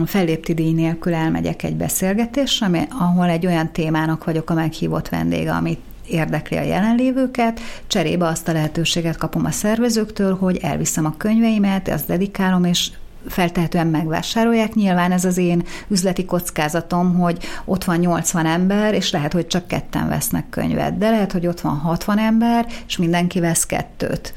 fellépti 0.07 0.55
díj 0.55 0.73
nélkül 0.73 1.15
elmegyek 1.15 1.63
egy 1.63 1.75
beszélgetésre, 1.75 2.89
ahol 2.99 3.29
egy 3.29 3.47
olyan 3.47 3.73
témának 3.73 4.25
vagyok 4.25 4.51
a 4.51 4.55
meghívott 4.55 5.09
vendége, 5.09 5.53
amit 5.53 5.81
érdekli 6.09 6.57
a 6.57 6.63
jelenlévőket, 6.63 7.61
cserébe 7.87 8.27
azt 8.27 8.49
a 8.49 8.53
lehetőséget 8.53 9.17
kapom 9.17 9.45
a 9.45 9.51
szervezőktől, 9.51 10.37
hogy 10.37 10.59
elviszem 10.63 11.05
a 11.05 11.15
könyveimet, 11.17 11.89
azt 11.89 12.07
dedikálom, 12.07 12.65
és 12.65 12.91
feltehetően 13.29 13.87
megvásárolják. 13.87 14.75
Nyilván 14.75 15.13
ez 15.13 15.25
az 15.25 15.37
én 15.37 15.63
üzleti 15.89 16.25
kockázatom, 16.25 17.15
hogy 17.15 17.39
ott 17.65 17.85
van 17.85 17.97
80 17.97 18.47
ember, 18.47 18.95
és 18.95 19.11
lehet, 19.11 19.33
hogy 19.33 19.47
csak 19.47 19.67
ketten 19.67 20.09
vesznek 20.09 20.49
könyvet, 20.49 20.99
de 20.99 21.11
lehet, 21.11 21.33
hogy 21.33 21.47
ott 21.47 21.61
van 21.61 21.77
60 21.77 22.19
ember, 22.19 22.67
és 22.87 22.97
mindenki 22.97 23.41
vesz 23.41 23.67
kettőt. 23.67 24.33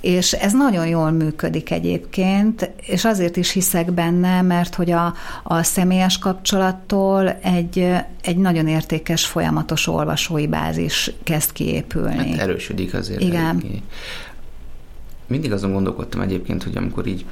És 0.00 0.32
ez 0.32 0.52
nagyon 0.52 0.86
jól 0.86 1.10
működik 1.10 1.70
egyébként, 1.70 2.70
és 2.86 3.04
azért 3.04 3.36
is 3.36 3.50
hiszek 3.50 3.92
benne, 3.92 4.42
mert 4.42 4.74
hogy 4.74 4.90
a, 4.90 5.14
a 5.42 5.62
személyes 5.62 6.18
kapcsolattól 6.18 7.28
egy, 7.28 7.88
egy 8.22 8.36
nagyon 8.36 8.68
értékes, 8.68 9.26
folyamatos 9.26 9.86
olvasói 9.86 10.46
bázis 10.46 11.10
kezd 11.24 11.52
kiépülni. 11.52 12.30
Hát 12.30 12.40
erősödik 12.40 12.94
azért. 12.94 13.20
Igen. 13.20 13.44
Eléggé. 13.44 13.82
Mindig 15.26 15.52
azon 15.52 15.72
gondolkodtam 15.72 16.20
egyébként, 16.20 16.62
hogy 16.62 16.76
amikor 16.76 17.06
így 17.06 17.24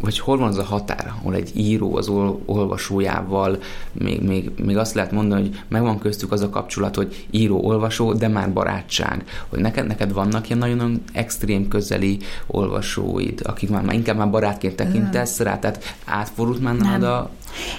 vagy 0.00 0.18
hol 0.18 0.38
van 0.38 0.48
az 0.48 0.58
a 0.58 0.64
határ, 0.64 1.12
ahol 1.18 1.34
egy 1.34 1.50
író 1.54 1.96
az 1.96 2.08
olvasójával 2.44 3.58
még, 3.92 4.22
még, 4.22 4.50
még 4.64 4.76
azt 4.76 4.94
lehet 4.94 5.12
mondani, 5.12 5.40
hogy 5.40 5.60
megvan 5.68 5.98
köztük 5.98 6.32
az 6.32 6.40
a 6.40 6.50
kapcsolat, 6.50 6.96
hogy 6.96 7.26
író-olvasó, 7.30 8.12
de 8.12 8.28
már 8.28 8.52
barátság. 8.52 9.24
Hogy 9.48 9.60
neked, 9.60 9.86
neked 9.86 10.12
vannak 10.12 10.46
ilyen 10.46 10.58
nagyon 10.58 11.02
extrém 11.12 11.68
közeli 11.68 12.18
olvasóid, 12.46 13.40
akik 13.44 13.70
már, 13.70 13.82
már 13.82 13.94
inkább 13.94 14.16
már 14.16 14.30
barátként 14.30 14.76
tekintesz 14.76 15.38
rá, 15.38 15.58
tehát 15.58 15.96
átfordult 16.04 16.60
már 16.60 16.76
nálad 16.76 17.02
a 17.02 17.30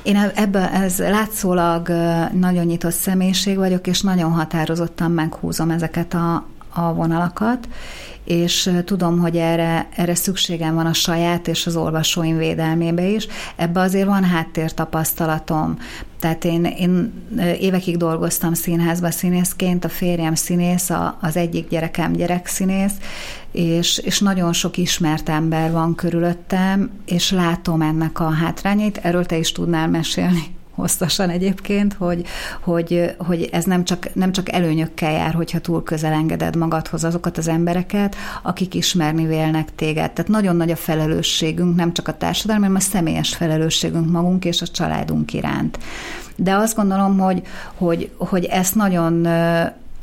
én 0.04 0.16
ebben 0.36 0.70
ez 0.70 1.00
látszólag 1.00 1.88
nagyon 2.40 2.66
nyitott 2.66 2.92
személyiség 2.92 3.58
vagyok, 3.58 3.88
és 3.88 4.02
nagyon 4.02 4.32
határozottan 4.32 5.12
meghúzom 5.12 5.70
ezeket 5.70 6.14
a, 6.14 6.46
a 6.73 6.93
vonalakat, 6.93 7.67
és 8.23 8.71
tudom, 8.86 9.19
hogy 9.19 9.38
erre, 9.38 9.88
erre 9.95 10.15
szükségem 10.15 10.75
van 10.75 10.86
a 10.86 10.93
saját 10.93 11.47
és 11.47 11.65
az 11.65 11.75
olvasóim 11.75 12.38
védelmébe 12.38 13.07
is. 13.07 13.27
Ebbe 13.55 13.79
azért 13.79 14.05
van 14.05 14.23
háttértapasztalatom. 14.23 15.77
Tehát 16.19 16.45
én, 16.45 16.65
én 16.65 17.13
évekig 17.60 17.97
dolgoztam 17.97 18.53
színházba 18.53 19.12
színészként, 19.12 19.86
a 19.86 19.89
férjem 19.89 20.36
színész, 20.36 20.89
a, 20.89 21.17
az 21.21 21.36
egyik 21.36 21.69
gyerekem 21.69 22.12
gyerekszínész, 22.12 22.93
és, 23.51 23.97
és 23.97 24.19
nagyon 24.19 24.53
sok 24.53 24.77
ismert 24.77 25.29
ember 25.29 25.71
van 25.71 25.95
körülöttem, 25.95 26.89
és 27.05 27.31
látom 27.31 27.81
ennek 27.81 28.19
a 28.19 28.29
hátrányait. 28.29 28.97
Erről 28.97 29.25
te 29.25 29.38
is 29.38 29.51
tudnál 29.51 29.88
mesélni 29.88 30.60
hosszasan 30.82 31.30
egyébként, 31.30 31.94
hogy, 31.94 32.26
hogy, 32.62 33.15
hogy 33.17 33.50
ez 33.52 33.63
nem 33.63 33.84
csak, 33.84 34.13
nem 34.13 34.32
csak 34.32 34.52
előnyökkel 34.52 35.12
jár, 35.12 35.34
hogyha 35.34 35.60
túl 35.60 35.84
közel 35.84 36.13
engeded 36.13 36.56
magadhoz 36.56 37.04
azokat 37.04 37.38
az 37.38 37.48
embereket, 37.48 38.15
akik 38.41 38.74
ismerni 38.74 39.26
vélnek 39.26 39.76
téged. 39.76 40.12
Tehát 40.12 40.32
nagyon 40.32 40.56
nagy 40.56 40.72
a 40.72 40.76
felelősségünk, 40.76 41.76
nem 41.76 41.94
csak 41.94 42.08
a 42.08 42.17
társadalmi, 42.17 42.62
hanem 42.62 42.78
a 42.78 42.80
személyes 42.80 43.36
felelősségünk 43.36 44.12
magunk 44.12 44.46
és 44.46 44.62
a 44.62 44.67
családunk 44.67 45.34
iránt. 45.34 45.80
De 46.36 46.54
azt 46.56 46.76
gondolom, 46.76 47.17
hogy, 47.17 47.41
hogy, 47.76 48.12
hogy 48.17 48.46
ezt 48.46 48.76
nagyon 48.76 49.28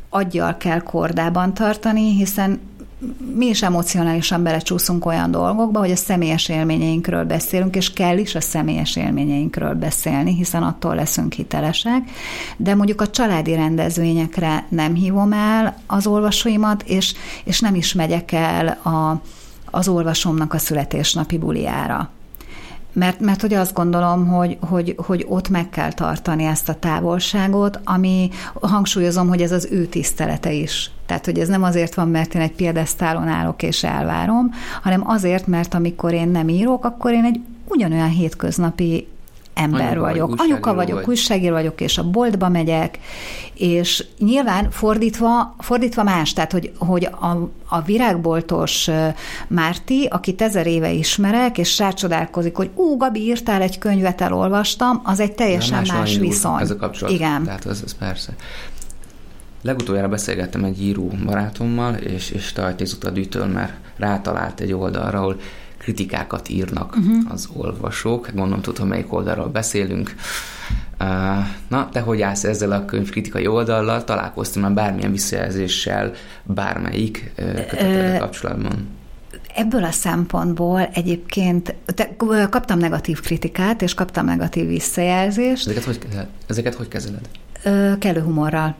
aggyal 0.09 0.57
kell 0.57 0.79
kordában 0.79 1.53
tartani, 1.53 2.15
hiszen 2.15 2.59
mi 3.35 3.45
is 3.45 3.63
emocionálisan 3.63 4.43
belecsúszunk 4.43 5.05
olyan 5.05 5.31
dolgokba, 5.31 5.79
hogy 5.79 5.91
a 5.91 5.95
személyes 5.95 6.49
élményeinkről 6.49 7.23
beszélünk, 7.23 7.75
és 7.75 7.93
kell 7.93 8.17
is 8.17 8.35
a 8.35 8.41
személyes 8.41 8.95
élményeinkről 8.95 9.73
beszélni, 9.73 10.35
hiszen 10.35 10.63
attól 10.63 10.95
leszünk 10.95 11.33
hitelesek, 11.33 12.09
de 12.57 12.75
mondjuk 12.75 13.01
a 13.01 13.09
családi 13.09 13.55
rendezvényekre 13.55 14.65
nem 14.69 14.93
hívom 14.93 15.33
el 15.33 15.77
az 15.87 16.07
olvasóimat, 16.07 16.83
és, 16.83 17.13
és 17.43 17.59
nem 17.59 17.75
is 17.75 17.93
megyek 17.93 18.31
el 18.31 18.67
a, 18.67 19.21
az 19.71 19.87
olvasomnak 19.87 20.53
a 20.53 20.57
születésnapi 20.57 21.37
buliára 21.37 22.09
mert, 22.93 23.19
mert 23.19 23.41
hogy 23.41 23.53
azt 23.53 23.73
gondolom, 23.73 24.27
hogy, 24.27 24.57
hogy, 24.59 24.95
hogy 24.97 25.25
ott 25.27 25.49
meg 25.49 25.69
kell 25.69 25.93
tartani 25.93 26.43
ezt 26.43 26.69
a 26.69 26.73
távolságot, 26.73 27.79
ami 27.83 28.29
hangsúlyozom, 28.61 29.27
hogy 29.27 29.41
ez 29.41 29.51
az 29.51 29.67
ő 29.71 29.85
tisztelete 29.85 30.51
is. 30.51 30.91
Tehát, 31.05 31.25
hogy 31.25 31.39
ez 31.39 31.47
nem 31.47 31.63
azért 31.63 31.93
van, 31.93 32.09
mert 32.09 32.35
én 32.35 32.41
egy 32.41 32.51
piedesztálon 32.51 33.27
állok 33.27 33.63
és 33.63 33.83
elvárom, 33.83 34.51
hanem 34.81 35.09
azért, 35.09 35.47
mert 35.47 35.73
amikor 35.73 36.13
én 36.13 36.27
nem 36.27 36.49
írok, 36.49 36.85
akkor 36.85 37.11
én 37.11 37.23
egy 37.23 37.39
ugyanolyan 37.67 38.09
hétköznapi 38.09 39.07
ember 39.59 39.81
Anyuka 39.81 39.99
vagyok. 39.99 40.29
Vagy 40.29 40.39
Anyuka 40.39 40.73
vagyok, 40.73 40.95
vagy. 40.95 41.07
újságíró 41.07 41.53
vagyok, 41.53 41.81
és 41.81 41.97
a 41.97 42.09
boltba 42.09 42.49
megyek, 42.49 42.99
és 43.53 44.05
nyilván 44.19 44.71
fordítva, 44.71 45.55
fordítva 45.59 46.03
más, 46.03 46.33
tehát 46.33 46.51
hogy, 46.51 46.71
hogy 46.77 47.05
a, 47.05 47.51
a 47.67 47.81
virágboltos 47.81 48.89
Márti, 49.47 50.07
akit 50.09 50.41
ezer 50.41 50.67
éve 50.67 50.91
ismerek, 50.91 51.57
és 51.57 51.77
rácsodálkozik, 51.77 52.55
hogy 52.55 52.69
ú, 52.75 52.97
Gabi, 52.97 53.19
írtál 53.19 53.61
egy 53.61 53.77
könyvet, 53.77 54.21
elolvastam, 54.21 55.01
az 55.03 55.19
egy 55.19 55.31
teljesen 55.31 55.77
más, 55.77 55.91
más 55.91 56.17
viszony. 56.17 56.61
Ez 56.61 56.71
a 56.71 56.75
kapcsolat. 56.75 57.13
Igen. 57.13 57.43
Tehát 57.43 57.65
ez, 57.65 57.81
ez 57.85 57.93
persze. 57.97 58.35
Legutoljára 59.61 60.07
beszélgettem 60.07 60.63
egy 60.63 60.83
író 60.83 61.11
barátommal, 61.25 61.93
és, 61.93 62.29
és 62.31 62.53
Tajtéz 62.53 62.93
Utadűtől, 62.93 63.45
mert 63.45 63.73
rátalált 63.97 64.59
egy 64.59 64.73
oldalra, 64.73 65.19
ahol 65.19 65.39
kritikákat 65.79 66.49
írnak 66.49 66.95
uh-huh. 66.95 67.31
az 67.31 67.49
olvasók. 67.53 68.25
Hát 68.25 68.35
gondolom 68.35 68.61
tudom, 68.61 68.87
melyik 68.87 69.13
oldalról 69.13 69.47
beszélünk. 69.47 70.15
Na, 71.67 71.89
te 71.91 71.99
hogy 71.99 72.21
állsz 72.21 72.43
ezzel 72.43 72.71
a 72.71 72.85
könyvkritikai 72.85 73.47
oldallal? 73.47 74.03
Találkoztam 74.03 74.61
már 74.61 74.71
bármilyen 74.71 75.11
visszajelzéssel 75.11 76.11
bármelyik 76.43 77.31
kötetekkel 77.35 78.19
kapcsolatban? 78.19 78.87
Ebből 79.55 79.83
a 79.83 79.91
szempontból 79.91 80.89
egyébként 80.93 81.75
te, 81.85 82.09
kaptam 82.49 82.79
negatív 82.79 83.19
kritikát, 83.19 83.81
és 83.81 83.93
kaptam 83.93 84.25
negatív 84.25 84.67
visszajelzést. 84.67 85.67
Ezeket 85.67 85.83
hogy, 85.83 85.99
ezeket 86.47 86.75
hogy 86.75 86.87
kezeled? 86.87 87.29
Kellő 87.99 88.21
humorral. 88.21 88.75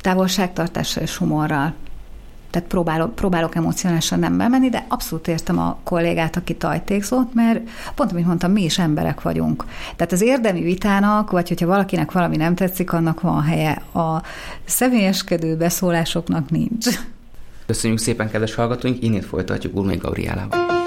Távolságtartással 0.00 1.02
és 1.02 1.16
humorral 1.16 1.74
tehát 2.50 2.68
próbálok, 2.68 3.14
próbálok 3.14 3.54
emocionálisan 3.54 4.18
nem 4.18 4.36
bemenni, 4.36 4.68
de 4.68 4.84
abszolút 4.88 5.28
értem 5.28 5.58
a 5.58 5.78
kollégát, 5.84 6.36
aki 6.36 6.54
tajtékzott, 6.54 7.34
mert 7.34 7.68
pont, 7.94 8.12
amit 8.12 8.26
mondtam, 8.26 8.52
mi 8.52 8.64
is 8.64 8.78
emberek 8.78 9.22
vagyunk. 9.22 9.64
Tehát 9.96 10.12
az 10.12 10.20
érdemi 10.20 10.62
vitának, 10.62 11.30
vagy 11.30 11.48
hogyha 11.48 11.66
valakinek 11.66 12.12
valami 12.12 12.36
nem 12.36 12.54
tetszik, 12.54 12.92
annak 12.92 13.20
van 13.20 13.42
helye. 13.42 13.82
A 13.94 14.22
személyeskedő 14.64 15.56
beszólásoknak 15.56 16.50
nincs. 16.50 16.86
Köszönjük 17.66 17.98
szépen, 17.98 18.30
kedves 18.30 18.54
hallgatóink, 18.54 19.02
innét 19.02 19.24
folytatjuk 19.24 19.76
Urmai 19.76 19.96
Gabrielával. 19.96 20.77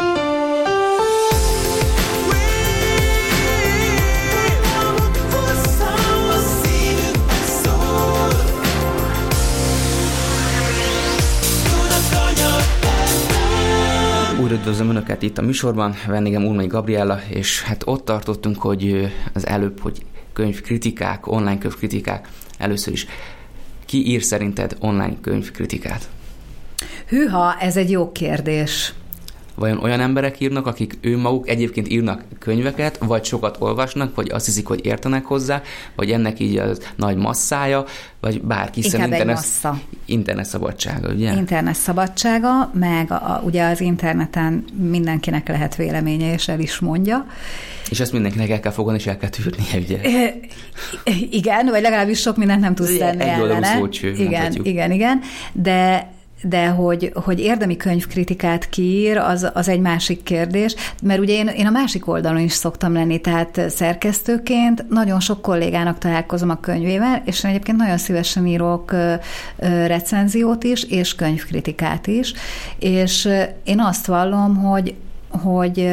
Üdvözlöm 14.61 14.89
Önöket 14.89 15.21
itt 15.21 15.37
a 15.37 15.41
műsorban, 15.41 15.95
vendégem 16.07 16.45
Urmai 16.45 16.67
Gabriella, 16.67 17.19
és 17.29 17.61
hát 17.61 17.83
ott 17.85 18.05
tartottunk, 18.05 18.57
hogy 18.57 19.11
az 19.33 19.47
előbb, 19.47 19.79
hogy 19.79 20.05
könyvkritikák, 20.33 21.27
online 21.27 21.57
könyvkritikák, 21.57 22.27
először 22.57 22.93
is. 22.93 23.05
Ki 23.85 24.07
ír 24.07 24.23
szerinted 24.23 24.75
online 24.79 25.15
könyvkritikát? 25.21 26.09
Hűha, 27.07 27.55
ez 27.59 27.77
egy 27.77 27.91
jó 27.91 28.11
kérdés. 28.11 28.93
Vajon 29.61 29.83
olyan 29.83 29.99
emberek 29.99 30.39
írnak, 30.39 30.67
akik 30.67 30.97
ő 31.01 31.17
maguk 31.17 31.49
egyébként 31.49 31.89
írnak 31.89 32.23
könyveket, 32.39 32.97
vagy 32.97 33.23
sokat 33.23 33.55
olvasnak, 33.59 34.15
vagy 34.15 34.29
azt 34.29 34.45
hiszik, 34.45 34.67
hogy 34.67 34.85
értenek 34.85 35.25
hozzá, 35.25 35.61
vagy 35.95 36.11
ennek 36.11 36.39
így 36.39 36.57
a 36.57 36.65
nagy 36.95 37.15
masszája, 37.15 37.85
vagy 38.19 38.41
bárki, 38.41 38.81
hiszen 38.81 39.03
internet, 39.03 39.35
massza. 39.35 39.79
internet 40.05 40.45
szabadsága, 40.45 41.13
ugye? 41.13 41.33
Internet 41.33 41.75
szabadsága, 41.75 42.71
meg 42.73 43.11
a, 43.11 43.15
a, 43.15 43.41
ugye 43.43 43.63
az 43.63 43.81
interneten 43.81 44.65
mindenkinek 44.89 45.47
lehet 45.47 45.75
véleménye, 45.75 46.33
és 46.33 46.47
el 46.47 46.59
is 46.59 46.79
mondja. 46.79 47.25
És 47.89 47.99
ezt 47.99 48.11
mindenkinek 48.11 48.49
el 48.49 48.59
kell 48.59 48.71
fogadni, 48.71 48.99
és 48.99 49.07
el 49.07 49.17
kell 49.17 49.29
tűrnie, 49.29 49.77
ugye? 49.83 49.99
Igen, 51.41 51.65
vagy 51.65 51.81
legalábbis 51.81 52.19
sok 52.19 52.37
mindent 52.37 52.61
nem 52.61 52.75
tudsz 52.75 52.97
tenni 52.97 53.21
egy 53.21 53.27
ellene. 53.27 53.75
Szócső, 53.77 54.13
igen, 54.13 54.53
igen, 54.63 54.91
igen, 54.91 55.21
de 55.53 56.09
de 56.41 56.67
hogy, 56.67 57.11
hogy 57.13 57.39
érdemi 57.39 57.77
könyvkritikát 57.77 58.69
kiír, 58.69 59.17
az, 59.17 59.47
az 59.53 59.67
egy 59.67 59.79
másik 59.79 60.23
kérdés, 60.23 60.75
mert 61.03 61.19
ugye 61.19 61.33
én, 61.33 61.47
én 61.47 61.67
a 61.67 61.71
másik 61.71 62.07
oldalon 62.07 62.39
is 62.39 62.51
szoktam 62.51 62.93
lenni, 62.93 63.21
tehát 63.21 63.61
szerkesztőként 63.69 64.89
nagyon 64.89 65.19
sok 65.19 65.41
kollégának 65.41 65.97
találkozom 65.97 66.49
a 66.49 66.59
könyvével, 66.59 67.21
és 67.25 67.43
én 67.43 67.49
egyébként 67.51 67.77
nagyon 67.77 67.97
szívesen 67.97 68.47
írok 68.47 68.95
recenziót 69.85 70.63
is, 70.63 70.83
és 70.83 71.15
könyvkritikát 71.15 72.07
is, 72.07 72.33
és 72.79 73.29
én 73.63 73.79
azt 73.79 74.05
vallom, 74.05 74.55
hogy, 74.55 74.95
hogy 75.29 75.91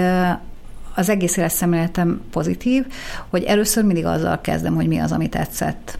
az 0.95 1.09
egész 1.09 1.37
életszemléletem 1.37 2.21
pozitív, 2.31 2.87
hogy 3.29 3.43
először 3.43 3.85
mindig 3.85 4.05
azzal 4.05 4.41
kezdem, 4.41 4.75
hogy 4.75 4.87
mi 4.87 4.99
az, 4.99 5.13
ami 5.13 5.29
tetszett. 5.29 5.99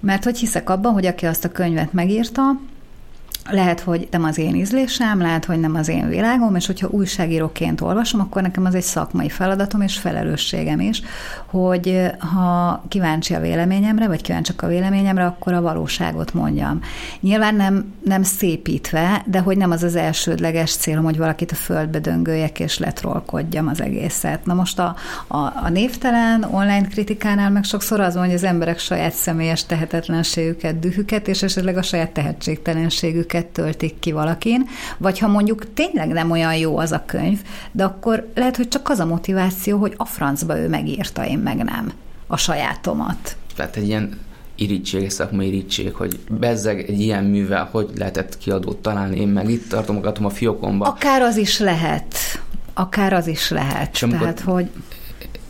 Mert 0.00 0.24
hogy 0.24 0.38
hiszek 0.38 0.70
abban, 0.70 0.92
hogy 0.92 1.06
aki 1.06 1.26
azt 1.26 1.44
a 1.44 1.48
könyvet 1.48 1.92
megírta, 1.92 2.42
lehet, 3.52 3.80
hogy 3.80 4.08
nem 4.10 4.24
az 4.24 4.38
én 4.38 4.54
ízlésem, 4.54 5.20
lehet, 5.20 5.44
hogy 5.44 5.60
nem 5.60 5.74
az 5.74 5.88
én 5.88 6.08
világom, 6.08 6.54
és 6.56 6.66
hogyha 6.66 6.88
újságíróként 6.90 7.80
olvasom, 7.80 8.20
akkor 8.20 8.42
nekem 8.42 8.64
az 8.64 8.74
egy 8.74 8.82
szakmai 8.82 9.28
feladatom 9.28 9.80
és 9.80 9.98
felelősségem 9.98 10.80
is, 10.80 11.02
hogy 11.46 12.10
ha 12.18 12.82
kíváncsi 12.88 13.34
a 13.34 13.40
véleményemre, 13.40 14.06
vagy 14.06 14.22
kíváncsiak 14.22 14.62
a 14.62 14.66
véleményemre, 14.66 15.24
akkor 15.24 15.52
a 15.52 15.60
valóságot 15.60 16.34
mondjam. 16.34 16.80
Nyilván 17.20 17.54
nem, 17.54 17.94
nem 18.04 18.22
szépítve, 18.22 19.22
de 19.26 19.38
hogy 19.38 19.56
nem 19.56 19.70
az 19.70 19.82
az 19.82 19.96
elsődleges 19.96 20.76
célom, 20.76 21.04
hogy 21.04 21.16
valakit 21.16 21.52
a 21.52 21.54
földbe 21.54 21.98
döngöljek 21.98 22.60
és 22.60 22.78
letrolkodjam 22.78 23.68
az 23.68 23.80
egészet. 23.80 24.44
Na 24.44 24.54
most 24.54 24.78
a, 24.78 24.96
a, 25.26 25.36
a 25.36 25.68
névtelen 25.72 26.42
online 26.50 26.86
kritikánál 26.88 27.50
meg 27.50 27.64
sokszor 27.64 28.00
az 28.00 28.14
van, 28.14 28.24
hogy 28.24 28.34
az 28.34 28.44
emberek 28.44 28.78
saját 28.78 29.12
személyes 29.12 29.66
tehetetlenségüket, 29.66 30.78
dühüket, 30.78 31.28
és 31.28 31.42
esetleg 31.42 31.76
a 31.76 31.82
saját 31.82 32.10
tehetségtelenségüket 32.10 33.39
időket 33.40 33.46
töltik 33.46 33.98
ki 33.98 34.12
valakin, 34.12 34.66
vagy 34.98 35.18
ha 35.18 35.28
mondjuk 35.28 35.72
tényleg 35.74 36.08
nem 36.08 36.30
olyan 36.30 36.56
jó 36.56 36.78
az 36.78 36.92
a 36.92 37.02
könyv, 37.06 37.40
de 37.72 37.84
akkor 37.84 38.28
lehet, 38.34 38.56
hogy 38.56 38.68
csak 38.68 38.88
az 38.88 38.98
a 38.98 39.06
motiváció, 39.06 39.78
hogy 39.78 39.94
a 39.96 40.04
francba 40.04 40.58
ő 40.58 40.68
megírta, 40.68 41.26
én 41.26 41.38
meg 41.38 41.56
nem 41.56 41.92
a 42.26 42.36
sajátomat. 42.36 43.36
Tehát 43.56 43.76
egy 43.76 43.86
ilyen 43.86 44.18
irítség, 44.54 45.10
szakmai 45.10 45.46
irítség, 45.46 45.94
hogy 45.94 46.18
bezzeg 46.30 46.78
egy 46.88 47.00
ilyen 47.00 47.24
művel, 47.24 47.68
hogy 47.70 47.90
lehetett 47.96 48.38
kiadót 48.38 48.76
találni, 48.76 49.20
én 49.20 49.28
meg 49.28 49.50
itt 49.50 49.68
tartom 49.68 49.94
magatom 49.94 50.24
a 50.24 50.30
fiókomba. 50.30 50.86
Akár 50.86 51.22
az 51.22 51.36
is 51.36 51.58
lehet. 51.58 52.14
Akár 52.74 53.12
az 53.12 53.26
is 53.26 53.50
lehet. 53.50 53.94
És 53.94 54.02
amikor, 54.02 54.20
Tehát, 54.20 54.40
hogy 54.40 54.70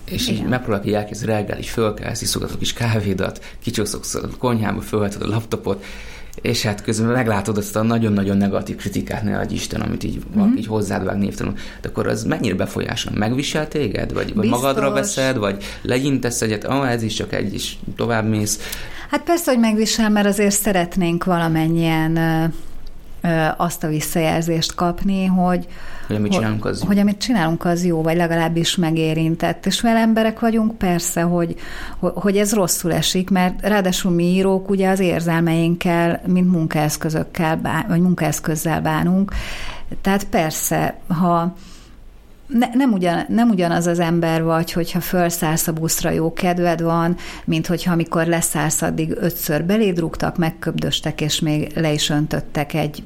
és 0.04 0.28
Igen. 0.28 0.42
így 0.42 0.48
megpróbálok 0.48 0.86
így 0.86 0.92
elkezdeni 0.92 1.32
reggel, 1.32 1.58
is 1.58 1.70
fölkelsz, 1.70 2.22
iszogatok 2.22 2.58
kis 2.58 2.72
kávédat, 2.72 3.44
kicsokszok 3.62 4.04
a 4.12 4.36
konyhába, 4.38 4.80
fölheted 4.80 5.22
a 5.22 5.26
laptopot, 5.26 5.84
és 6.40 6.62
hát 6.62 6.82
közben 6.82 7.10
meglátod 7.10 7.56
azt 7.56 7.76
a 7.76 7.82
nagyon-nagyon 7.82 8.36
negatív 8.36 8.76
kritikát, 8.76 9.22
ne 9.22 9.38
adj 9.38 9.54
Isten, 9.54 9.80
amit 9.80 10.04
így 10.04 10.16
mm-hmm. 10.16 10.38
valaki 10.40 10.58
így 10.58 10.66
hozzád 10.66 11.04
vág 11.04 11.18
névtelen. 11.18 11.54
De 11.80 11.88
akkor 11.88 12.06
az 12.06 12.24
mennyire 12.24 12.54
befolyásol? 12.54 13.12
Megvisel 13.16 13.68
téged? 13.68 14.12
Vagy, 14.12 14.34
vagy 14.34 14.48
magadra 14.48 14.90
veszed? 14.90 15.36
Vagy 15.36 15.64
legyintesz 15.82 16.42
egyet? 16.42 16.64
Ah, 16.64 16.90
ez 16.90 17.02
is 17.02 17.14
csak 17.14 17.32
egy, 17.32 17.54
is 17.54 17.78
tovább 17.96 18.28
mész. 18.28 18.58
Hát 19.10 19.22
persze, 19.22 19.50
hogy 19.50 19.60
megvisel, 19.60 20.10
mert 20.10 20.26
azért 20.26 20.54
szeretnénk 20.54 21.24
valamennyien 21.24 22.18
azt 23.56 23.84
a 23.84 23.88
visszajelzést 23.88 24.74
kapni, 24.74 25.24
hogy, 25.24 25.66
hogy 26.10 26.18
amit 26.18 26.32
csinálunk 26.32 26.64
az 26.64 26.80
hogy 26.86 26.98
amit 26.98 27.18
csinálunk 27.18 27.64
az 27.64 27.84
jó, 27.84 28.02
vagy 28.02 28.16
legalábbis 28.16 28.76
megérintett. 28.76 29.66
És 29.66 29.80
mivel 29.80 29.98
emberek 29.98 30.40
vagyunk, 30.40 30.78
persze, 30.78 31.20
hogy, 31.22 31.54
hogy 31.98 32.36
ez 32.36 32.52
rosszul 32.52 32.92
esik, 32.92 33.30
mert 33.30 33.60
ráadásul 33.60 34.10
mi 34.10 34.24
írók 34.24 34.70
ugye 34.70 34.88
az 34.88 35.00
érzelmeinkkel, 35.00 36.20
mint 36.26 36.50
munkaeszközökkel, 36.50 37.84
vagy 37.88 38.00
munkaeszközzel 38.00 38.80
bánunk. 38.80 39.32
Tehát 40.00 40.24
persze, 40.24 40.98
ha 41.08 41.54
ne, 42.52 42.66
nem, 42.72 42.92
ugyan, 42.92 43.24
nem 43.28 43.48
ugyanaz 43.48 43.86
az 43.86 43.98
ember 43.98 44.42
vagy, 44.42 44.72
hogyha 44.72 45.00
felszállsz 45.00 45.66
a 45.66 45.72
buszra, 45.72 46.10
jó 46.10 46.32
kedved 46.32 46.82
van, 46.82 47.16
mint 47.44 47.66
hogyha 47.66 47.92
amikor 47.92 48.26
leszállsz, 48.26 48.82
addig 48.82 49.16
ötször 49.16 49.64
belédrugtak, 49.64 50.36
megköbdöstek, 50.36 51.20
és 51.20 51.40
még 51.40 51.72
le 51.74 51.92
is 51.92 52.10
öntöttek 52.10 52.74
egy, 52.74 53.02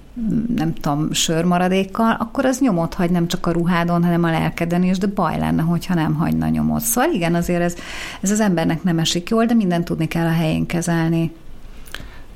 nem 0.57 0.75
tudom, 0.75 1.13
sörmaradékkal, 1.13 2.17
akkor 2.19 2.45
az 2.45 2.61
nyomot 2.61 2.95
hagy 2.95 3.11
nem 3.11 3.27
csak 3.29 3.47
a 3.47 3.51
ruhádon, 3.51 4.05
hanem 4.05 4.25
a 4.25 4.31
lelkeden 4.31 4.83
is, 4.83 4.99
de 4.99 5.07
baj 5.07 5.39
lenne, 5.39 5.63
hogyha 5.63 5.95
nem 5.95 6.15
hagyna 6.15 6.49
nyomot. 6.49 6.81
Szóval 6.81 7.11
igen, 7.11 7.35
azért 7.35 7.63
ez, 7.63 7.75
ez 8.21 8.31
az 8.31 8.41
embernek 8.41 8.83
nem 8.83 8.99
esik 8.99 9.29
jól, 9.29 9.45
de 9.45 9.55
mindent 9.55 9.85
tudni 9.85 10.09
kell 10.09 10.27
a 10.27 10.33
helyén 10.33 10.67
kezelni. 10.67 11.33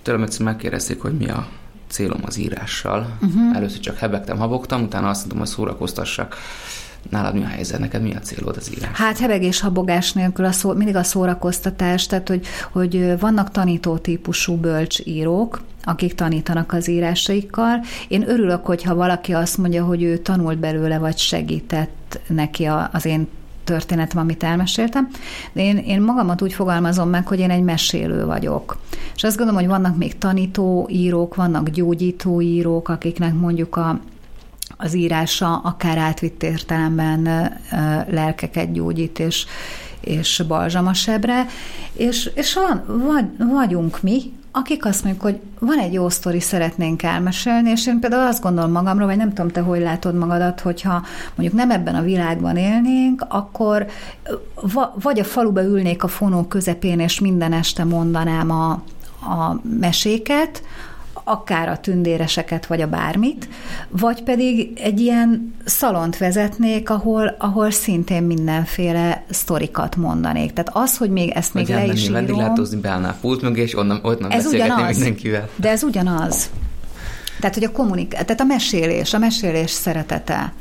Tőlem 0.02 0.22
egyszer 0.22 0.44
megkérdezték, 0.44 1.00
hogy 1.00 1.16
mi 1.16 1.28
a 1.28 1.48
célom 1.88 2.20
az 2.26 2.38
írással. 2.38 3.16
Uh-huh. 3.20 3.56
Először 3.56 3.80
csak 3.80 3.96
hebegtem, 3.96 4.38
habogtam, 4.38 4.82
utána 4.82 5.08
azt 5.08 5.18
mondtam, 5.18 5.38
hogy 5.38 5.48
szórakoztassak. 5.48 6.36
Nálad 7.10 7.34
mi 7.34 7.42
a 7.42 7.46
helyzet? 7.46 7.78
Neked 7.78 8.02
mi 8.02 8.14
a 8.14 8.18
célod 8.18 8.56
az 8.56 8.70
írás? 8.76 8.90
Hát 8.98 9.18
hebegés, 9.18 9.60
habogás 9.60 10.12
nélkül 10.12 10.44
a 10.44 10.52
szó, 10.52 10.72
mindig 10.72 10.96
a 10.96 11.02
szórakoztatás, 11.02 12.06
tehát 12.06 12.28
hogy, 12.28 12.46
hogy 12.72 13.18
vannak 13.18 13.50
tanító 13.50 13.96
típusú 13.96 14.56
bölcs 14.56 14.98
írók, 15.04 15.60
akik 15.84 16.14
tanítanak 16.14 16.72
az 16.72 16.88
írásaikkal. 16.88 17.80
Én 18.08 18.28
örülök, 18.28 18.66
hogyha 18.66 18.94
valaki 18.94 19.32
azt 19.32 19.58
mondja, 19.58 19.84
hogy 19.84 20.02
ő 20.02 20.18
tanult 20.18 20.58
belőle, 20.58 20.98
vagy 20.98 21.18
segített 21.18 22.20
neki 22.26 22.68
az 22.92 23.04
én 23.04 23.28
történetem, 23.64 24.20
amit 24.20 24.42
elmeséltem. 24.42 25.08
De 25.52 25.62
én, 25.62 25.76
én 25.76 26.00
magamat 26.00 26.42
úgy 26.42 26.52
fogalmazom 26.52 27.08
meg, 27.08 27.26
hogy 27.26 27.38
én 27.38 27.50
egy 27.50 27.62
mesélő 27.62 28.24
vagyok. 28.24 28.78
És 29.14 29.24
azt 29.24 29.36
gondolom, 29.36 29.60
hogy 29.60 29.70
vannak 29.70 29.96
még 29.96 30.18
tanító 30.18 30.88
írók, 30.90 31.34
vannak 31.34 31.68
gyógyító 31.68 32.40
írók, 32.40 32.88
akiknek 32.88 33.34
mondjuk 33.34 33.76
a 33.76 34.00
az 34.80 34.94
írása 34.94 35.56
akár 35.56 35.98
átvitt 35.98 36.42
értelemben 36.42 37.52
lelkeket 38.10 38.72
gyógyít, 38.72 39.18
és, 39.18 39.46
és 40.00 40.42
balzsam 40.48 40.86
a 40.86 40.94
sebre, 40.94 41.46
és, 41.92 42.30
és 42.34 42.54
van, 42.54 42.84
vagy, 43.06 43.24
vagyunk 43.52 44.02
mi, 44.02 44.32
akik 44.52 44.84
azt 44.84 45.04
mondjuk, 45.04 45.24
hogy 45.24 45.40
van 45.58 45.78
egy 45.78 45.92
jó 45.92 46.08
sztori, 46.08 46.40
szeretnénk 46.40 47.02
elmesélni, 47.02 47.70
és 47.70 47.86
én 47.86 48.00
például 48.00 48.26
azt 48.26 48.42
gondolom 48.42 48.70
magamról, 48.70 49.06
vagy 49.06 49.16
nem 49.16 49.28
tudom, 49.28 49.50
te 49.50 49.60
hogy 49.60 49.80
látod 49.80 50.14
magadat, 50.14 50.60
hogyha 50.60 51.02
mondjuk 51.34 51.58
nem 51.58 51.70
ebben 51.70 51.94
a 51.94 52.02
világban 52.02 52.56
élnénk, 52.56 53.24
akkor 53.28 53.86
vagy 55.02 55.18
a 55.18 55.24
faluba 55.24 55.62
ülnék 55.62 56.02
a 56.02 56.08
fonó 56.08 56.42
közepén, 56.42 57.00
és 57.00 57.20
minden 57.20 57.52
este 57.52 57.84
mondanám 57.84 58.50
a, 58.50 58.70
a 59.20 59.60
meséket, 59.80 60.62
akár 61.28 61.68
a 61.68 61.78
tündéreseket, 61.78 62.66
vagy 62.66 62.80
a 62.80 62.86
bármit, 62.86 63.48
vagy 63.88 64.22
pedig 64.22 64.70
egy 64.74 65.00
ilyen 65.00 65.54
szalont 65.64 66.18
vezetnék, 66.18 66.90
ahol, 66.90 67.36
ahol 67.38 67.70
szintén 67.70 68.22
mindenféle 68.22 69.24
sztorikat 69.30 69.96
mondanék. 69.96 70.52
Tehát 70.52 70.70
az, 70.72 70.96
hogy 70.96 71.10
még 71.10 71.30
ezt 71.30 71.54
még 71.54 71.68
le 71.68 71.84
is 71.84 72.02
írom... 72.02 72.12
Vendéglátózni 72.12 72.80
beállnál 72.80 73.16
pult 73.20 73.42
mögé, 73.42 73.62
és 73.62 73.76
onnan, 73.76 74.00
onnan 74.02 74.30
ez 74.30 74.46
ugyanaz, 74.46 74.96
mindenkivel. 74.96 75.48
De 75.56 75.70
ez 75.70 75.82
ugyanaz. 75.82 76.50
Tehát, 77.40 77.54
hogy 77.54 77.64
a 77.64 77.72
kommunik... 77.72 78.08
Tehát 78.08 78.40
a 78.40 78.44
mesélés, 78.44 79.14
a 79.14 79.18
mesélés 79.18 79.70
szeretete 79.70 80.52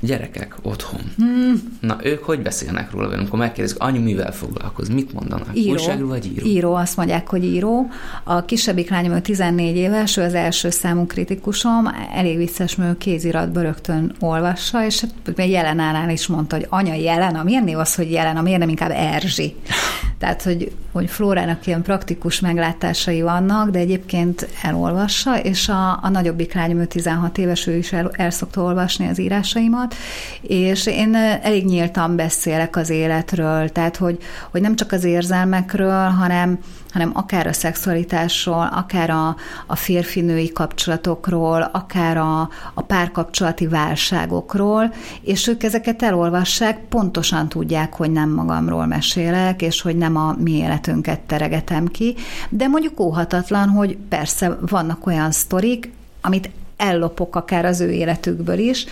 gyerekek 0.00 0.56
otthon. 0.62 1.00
Hmm. 1.16 1.76
Na, 1.80 1.96
ők 2.02 2.24
hogy 2.24 2.42
beszélnek 2.42 2.90
róla 2.90 3.04
velünk, 3.04 3.20
amikor 3.20 3.38
megkérdezik, 3.38 3.78
anyu 3.78 4.00
mivel 4.00 4.32
foglalkoz, 4.32 4.88
mit 4.88 5.12
mondanak? 5.12 5.48
Író. 5.52 5.72
Újságíró 5.72 6.08
vagy 6.08 6.26
író? 6.26 6.46
Író, 6.46 6.74
azt 6.74 6.96
mondják, 6.96 7.28
hogy 7.28 7.44
író. 7.44 7.88
A 8.24 8.44
kisebbik 8.44 8.90
lányom 8.90 9.22
14 9.22 9.76
éves, 9.76 10.16
ő 10.16 10.22
az 10.22 10.34
első 10.34 10.70
számú 10.70 11.06
kritikusom, 11.06 11.88
elég 12.14 12.36
vicces, 12.36 12.76
mert 12.76 12.90
ő 12.90 12.96
kéziratba 12.96 13.62
rögtön 13.62 14.14
olvassa, 14.20 14.84
és 14.84 15.00
hát 15.00 15.48
jelenánál 15.48 16.10
is 16.10 16.26
mondta, 16.26 16.56
hogy 16.56 16.66
anya 16.68 16.94
jelen, 16.94 17.34
a 17.34 17.42
miért 17.42 17.64
név 17.64 17.78
az, 17.78 17.94
hogy 17.94 18.10
jelen, 18.10 18.36
a 18.36 18.42
miért 18.42 18.58
nem 18.58 18.68
inkább 18.68 18.90
Erzsi. 18.90 19.54
Tehát, 20.18 20.42
hogy, 20.42 20.72
hogy 20.92 21.10
Flórának 21.10 21.66
ilyen 21.66 21.82
praktikus 21.82 22.40
meglátásai 22.40 23.22
vannak, 23.22 23.70
de 23.70 23.78
egyébként 23.78 24.48
elolvassa, 24.62 25.40
és 25.40 25.68
a, 25.68 25.98
a 26.02 26.08
nagyobbik 26.08 26.54
lányom, 26.54 26.78
ő 26.78 26.84
16 26.84 27.38
éves, 27.38 27.66
ő 27.66 27.76
is 27.76 27.92
el, 27.92 28.10
el 28.12 28.30
szokta 28.30 28.62
olvasni 28.62 29.08
az 29.08 29.18
írásaimat, 29.18 29.87
kapcsolat, 29.88 29.94
és 30.42 30.86
én 30.86 31.14
elég 31.14 31.64
nyíltan 31.64 32.16
beszélek 32.16 32.76
az 32.76 32.90
életről, 32.90 33.68
tehát 33.68 33.96
hogy, 33.96 34.18
hogy 34.50 34.60
nem 34.60 34.76
csak 34.76 34.92
az 34.92 35.04
érzelmekről, 35.04 36.08
hanem, 36.08 36.58
hanem 36.92 37.10
akár 37.14 37.46
a 37.46 37.52
szexualitásról, 37.52 38.70
akár 38.72 39.10
a, 39.10 39.36
a 39.66 39.76
férfinői 39.76 40.52
kapcsolatokról, 40.52 41.70
akár 41.72 42.16
a, 42.16 42.40
a 42.74 42.82
párkapcsolati 42.82 43.66
válságokról, 43.66 44.94
és 45.22 45.46
ők 45.46 45.62
ezeket 45.62 46.02
elolvassák, 46.02 46.78
pontosan 46.88 47.48
tudják, 47.48 47.94
hogy 47.94 48.10
nem 48.10 48.30
magamról 48.30 48.86
mesélek, 48.86 49.62
és 49.62 49.80
hogy 49.80 49.96
nem 49.96 50.16
a 50.16 50.34
mi 50.38 50.52
életünket 50.52 51.20
teregetem 51.20 51.86
ki, 51.86 52.14
de 52.48 52.66
mondjuk 52.66 53.00
óhatatlan, 53.00 53.68
hogy 53.68 53.96
persze 54.08 54.58
vannak 54.60 55.06
olyan 55.06 55.30
sztorik, 55.30 55.92
amit 56.20 56.50
ellopok 56.78 57.36
akár 57.36 57.64
az 57.64 57.80
ő 57.80 57.90
életükből 57.90 58.58
is, 58.58 58.86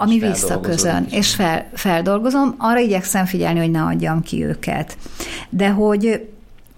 ami 0.00 0.14
és 0.14 0.20
visszaközön, 0.20 1.06
és 1.10 1.34
fel, 1.34 1.68
feldolgozom, 1.74 2.54
arra 2.58 2.78
igyekszem 2.78 3.24
figyelni, 3.24 3.58
hogy 3.58 3.70
ne 3.70 3.82
adjam 3.82 4.22
ki 4.22 4.44
őket. 4.44 4.96
De 5.48 5.68
hogy 5.70 6.28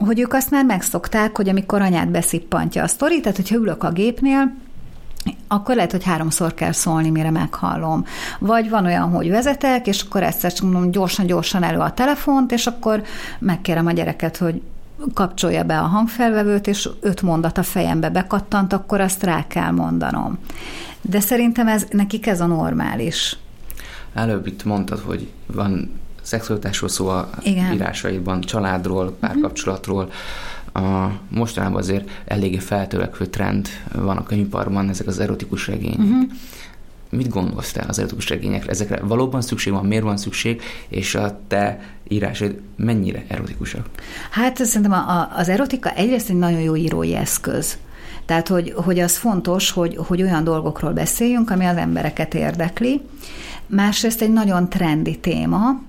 hogy 0.06 0.20
ők 0.20 0.32
azt 0.32 0.50
már 0.50 0.64
megszokták, 0.64 1.36
hogy 1.36 1.48
amikor 1.48 1.82
anyát 1.82 2.08
beszippantja 2.08 2.82
a 2.82 2.86
sztori, 2.86 3.20
tehát 3.20 3.36
hogyha 3.36 3.56
ülök 3.56 3.84
a 3.84 3.90
gépnél, 3.90 4.52
akkor 5.48 5.74
lehet, 5.74 5.90
hogy 5.90 6.04
háromszor 6.04 6.54
kell 6.54 6.72
szólni, 6.72 7.10
mire 7.10 7.30
meghallom. 7.30 8.04
Vagy 8.38 8.70
van 8.70 8.84
olyan, 8.84 9.10
hogy 9.10 9.30
vezetek, 9.30 9.86
és 9.86 10.02
akkor 10.02 10.22
egyszer 10.22 10.52
csak 10.52 10.70
mondom 10.70 10.90
gyorsan-gyorsan 10.90 11.62
elő 11.62 11.78
a 11.78 11.92
telefont, 11.92 12.52
és 12.52 12.66
akkor 12.66 13.02
megkérem 13.38 13.86
a 13.86 13.92
gyereket, 13.92 14.36
hogy 14.36 14.62
kapcsolja 15.14 15.62
be 15.62 15.78
a 15.78 15.86
hangfelvevőt, 15.86 16.66
és 16.66 16.88
öt 17.00 17.22
mondat 17.22 17.58
a 17.58 17.62
fejembe 17.62 18.10
bekattant, 18.10 18.72
akkor 18.72 19.00
azt 19.00 19.22
rá 19.22 19.46
kell 19.46 19.70
mondanom. 19.70 20.38
De 21.02 21.20
szerintem 21.20 21.68
ez, 21.68 21.86
nekik 21.90 22.26
ez 22.26 22.40
a 22.40 22.46
normális. 22.46 23.36
Előbb 24.14 24.46
itt 24.46 24.64
mondtad, 24.64 24.98
hogy 24.98 25.28
van 25.46 25.90
szexualitásról 26.22 26.88
szó 26.88 27.08
a 27.08 27.30
Igen. 27.42 27.72
írásaidban, 27.72 28.40
családról, 28.40 29.16
párkapcsolatról. 29.20 30.10
A, 30.72 31.06
mostanában 31.28 31.78
azért 31.78 32.10
eléggé 32.24 32.58
feltörekvő 32.58 33.26
trend 33.26 33.68
van 33.94 34.16
a 34.16 34.22
könyvparban, 34.22 34.88
ezek 34.88 35.06
az 35.06 35.18
erotikus 35.18 35.66
regények. 35.66 35.98
Uh-huh. 35.98 36.22
Mit 37.10 37.28
gondolsz 37.28 37.72
te 37.72 37.84
az 37.88 37.98
erotikus 37.98 38.28
regényekre? 38.28 38.70
Ezekre 38.70 39.00
valóban 39.00 39.40
szükség 39.40 39.72
van? 39.72 39.86
Miért 39.86 40.04
van 40.04 40.16
szükség? 40.16 40.62
És 40.88 41.14
a 41.14 41.40
te 41.48 41.80
írásaid 42.08 42.60
mennyire 42.76 43.24
erotikusak? 43.28 43.88
Hát 44.30 44.64
szerintem 44.64 44.92
a, 44.92 45.10
a, 45.10 45.32
az 45.36 45.48
erotika 45.48 45.90
egyrészt 45.90 46.30
egy 46.30 46.36
nagyon 46.36 46.60
jó 46.60 46.76
írói 46.76 47.14
eszköz. 47.14 47.78
Tehát, 48.26 48.48
hogy, 48.48 48.72
hogy 48.76 48.98
az 48.98 49.16
fontos, 49.16 49.70
hogy, 49.70 49.96
hogy 50.06 50.22
olyan 50.22 50.44
dolgokról 50.44 50.92
beszéljünk, 50.92 51.50
ami 51.50 51.64
az 51.64 51.76
embereket 51.76 52.34
érdekli. 52.34 53.00
Másrészt 53.66 54.22
egy 54.22 54.32
nagyon 54.32 54.68
trendi 54.68 55.18
téma, 55.18 55.80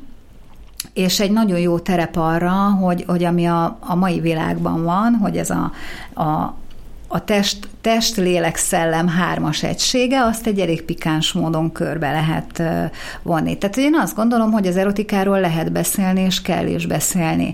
és 0.94 1.20
egy 1.20 1.32
nagyon 1.32 1.60
jó 1.60 1.80
terep 1.80 2.16
arra, 2.16 2.52
hogy, 2.52 3.04
hogy 3.08 3.24
ami 3.24 3.46
a, 3.46 3.78
a 3.80 3.96
mai 3.96 4.20
világban 4.20 4.84
van, 4.84 5.14
hogy 5.14 5.38
ez 5.38 5.50
a, 5.50 5.72
a, 6.14 6.56
a 7.08 7.24
test, 7.24 7.68
test, 7.82 8.16
lélek, 8.16 8.56
szellem 8.56 9.08
hármas 9.08 9.64
egysége, 9.64 10.24
azt 10.24 10.48
egy 10.48 10.60
elég 10.60 10.84
pikáns 10.84 11.32
módon 11.32 11.72
körbe 11.72 12.12
lehet 12.12 12.62
vonni. 13.22 13.58
Tehát 13.58 13.78
én 13.78 13.96
azt 13.96 14.16
gondolom, 14.16 14.52
hogy 14.52 14.68
az 14.68 14.78
erotikáról 14.78 15.40
lehet 15.40 15.72
beszélni, 15.72 16.22
és 16.22 16.42
kell 16.42 16.68
is 16.68 16.86
beszélni. 16.86 17.54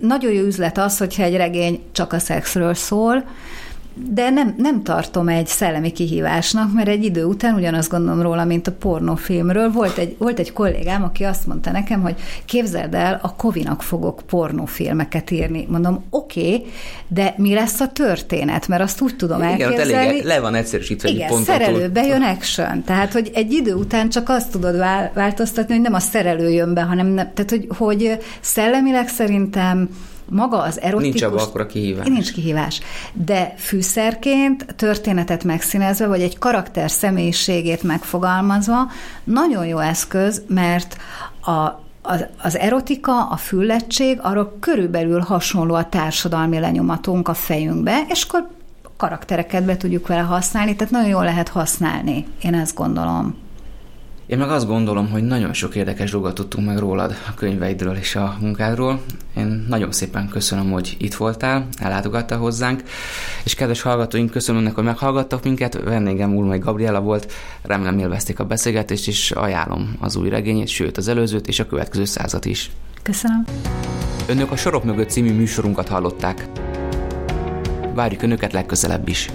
Nagyon 0.00 0.32
jó 0.32 0.44
üzlet 0.44 0.78
az, 0.78 0.98
hogyha 0.98 1.22
egy 1.22 1.36
regény 1.36 1.80
csak 1.92 2.12
a 2.12 2.18
szexről 2.18 2.74
szól, 2.74 3.24
de 4.08 4.30
nem, 4.30 4.54
nem 4.56 4.82
tartom 4.82 5.28
egy 5.28 5.46
szellemi 5.46 5.90
kihívásnak, 5.90 6.72
mert 6.72 6.88
egy 6.88 7.04
idő 7.04 7.24
után 7.24 7.54
ugyanazt 7.54 7.90
gondolom 7.90 8.22
róla, 8.22 8.44
mint 8.44 8.66
a 8.66 8.72
pornófilmről. 8.72 9.70
Volt 9.70 9.98
egy, 9.98 10.14
volt 10.18 10.38
egy 10.38 10.52
kollégám, 10.52 11.02
aki 11.02 11.24
azt 11.24 11.46
mondta 11.46 11.70
nekem, 11.70 12.02
hogy 12.02 12.14
képzeld 12.44 12.94
el, 12.94 13.18
a 13.22 13.34
Kovinak 13.34 13.82
fogok 13.82 14.22
pornófilmeket 14.26 15.30
írni. 15.30 15.66
Mondom, 15.68 16.04
oké, 16.10 16.40
okay, 16.40 16.66
de 17.08 17.34
mi 17.36 17.54
lesz 17.54 17.80
a 17.80 17.88
történet? 17.88 18.68
Mert 18.68 18.82
azt 18.82 19.00
úgy 19.00 19.16
tudom 19.16 19.38
Igen, 19.38 19.50
elképzelni. 19.50 19.92
Elég 19.92 20.24
le 20.24 20.40
van 20.40 20.54
egyszerűsítve 20.54 21.08
Igen, 21.08 21.32
egy 21.32 21.42
szerelő 21.44 21.88
bejön 21.88 22.22
action. 22.22 22.82
Tehát, 22.84 23.12
hogy 23.12 23.30
egy 23.34 23.52
idő 23.52 23.74
után 23.74 24.08
csak 24.08 24.28
azt 24.28 24.50
tudod 24.50 24.76
változtatni, 25.14 25.74
hogy 25.74 25.82
nem 25.82 25.94
a 25.94 25.98
szerelő 25.98 26.50
jön 26.50 26.74
be, 26.74 26.82
hanem 26.82 27.06
nem, 27.06 27.30
tehát, 27.34 27.50
hogy, 27.50 27.66
hogy 27.76 28.18
szellemileg 28.40 29.08
szerintem 29.08 29.88
maga 30.30 30.58
az 30.58 30.80
erotikus... 30.80 31.20
Nincs 31.20 31.22
abban 31.22 31.48
akkor 31.48 31.60
a 31.60 31.66
kihívás. 31.66 32.06
Nincs 32.06 32.32
kihívás. 32.32 32.80
De 33.12 33.54
fűszerként 33.56 34.74
történetet 34.76 35.44
megszínezve, 35.44 36.06
vagy 36.06 36.20
egy 36.20 36.38
karakter 36.38 36.90
személyiségét 36.90 37.82
megfogalmazva, 37.82 38.90
nagyon 39.24 39.66
jó 39.66 39.78
eszköz, 39.78 40.42
mert 40.48 40.96
a 41.42 41.88
az, 42.02 42.26
az 42.42 42.58
erotika, 42.58 43.28
a 43.28 43.36
füllettség, 43.36 44.18
arra 44.22 44.54
körülbelül 44.60 45.20
hasonló 45.20 45.74
a 45.74 45.88
társadalmi 45.88 46.58
lenyomatunk 46.58 47.28
a 47.28 47.34
fejünkbe, 47.34 48.04
és 48.08 48.22
akkor 48.22 48.48
karaktereket 48.96 49.64
be 49.64 49.76
tudjuk 49.76 50.06
vele 50.06 50.20
használni, 50.20 50.76
tehát 50.76 50.92
nagyon 50.92 51.08
jól 51.08 51.24
lehet 51.24 51.48
használni, 51.48 52.26
én 52.42 52.54
ezt 52.54 52.74
gondolom. 52.74 53.36
Én 54.30 54.38
meg 54.38 54.50
azt 54.50 54.66
gondolom, 54.66 55.10
hogy 55.10 55.22
nagyon 55.22 55.52
sok 55.52 55.74
érdekes 55.74 56.10
dolgot 56.10 56.34
tudtunk 56.34 56.66
meg 56.66 56.78
rólad, 56.78 57.14
a 57.28 57.34
könyveidről 57.34 57.96
és 57.96 58.16
a 58.16 58.36
munkádról. 58.40 59.00
Én 59.36 59.66
nagyon 59.68 59.92
szépen 59.92 60.28
köszönöm, 60.28 60.70
hogy 60.70 60.96
itt 60.98 61.14
voltál, 61.14 61.66
ellátogattál 61.78 62.38
hozzánk, 62.38 62.82
és 63.44 63.54
kedves 63.54 63.82
hallgatóink, 63.82 64.30
köszönöm 64.30 64.60
önnek, 64.60 64.74
hogy 64.74 64.84
meghallgattak 64.84 65.44
minket. 65.44 65.82
Vendégem 65.84 66.36
Ulmai 66.36 66.58
Gabriela 66.58 67.00
volt, 67.00 67.32
remélem 67.62 67.98
élvezték 67.98 68.38
a 68.38 68.44
beszélgetést, 68.44 69.08
és 69.08 69.30
ajánlom 69.30 69.96
az 70.00 70.16
új 70.16 70.28
regényét, 70.28 70.68
sőt 70.68 70.96
az 70.96 71.08
előzőt 71.08 71.46
és 71.46 71.60
a 71.60 71.66
következő 71.66 72.04
százat 72.04 72.44
is. 72.44 72.70
Köszönöm. 73.02 73.44
Önök 74.26 74.50
a 74.50 74.56
Sorok 74.56 74.84
mögött 74.84 75.10
című 75.10 75.32
műsorunkat 75.32 75.88
hallották. 75.88 76.48
Várjuk 77.94 78.22
Önöket 78.22 78.52
legközelebb 78.52 79.08
is. 79.08 79.30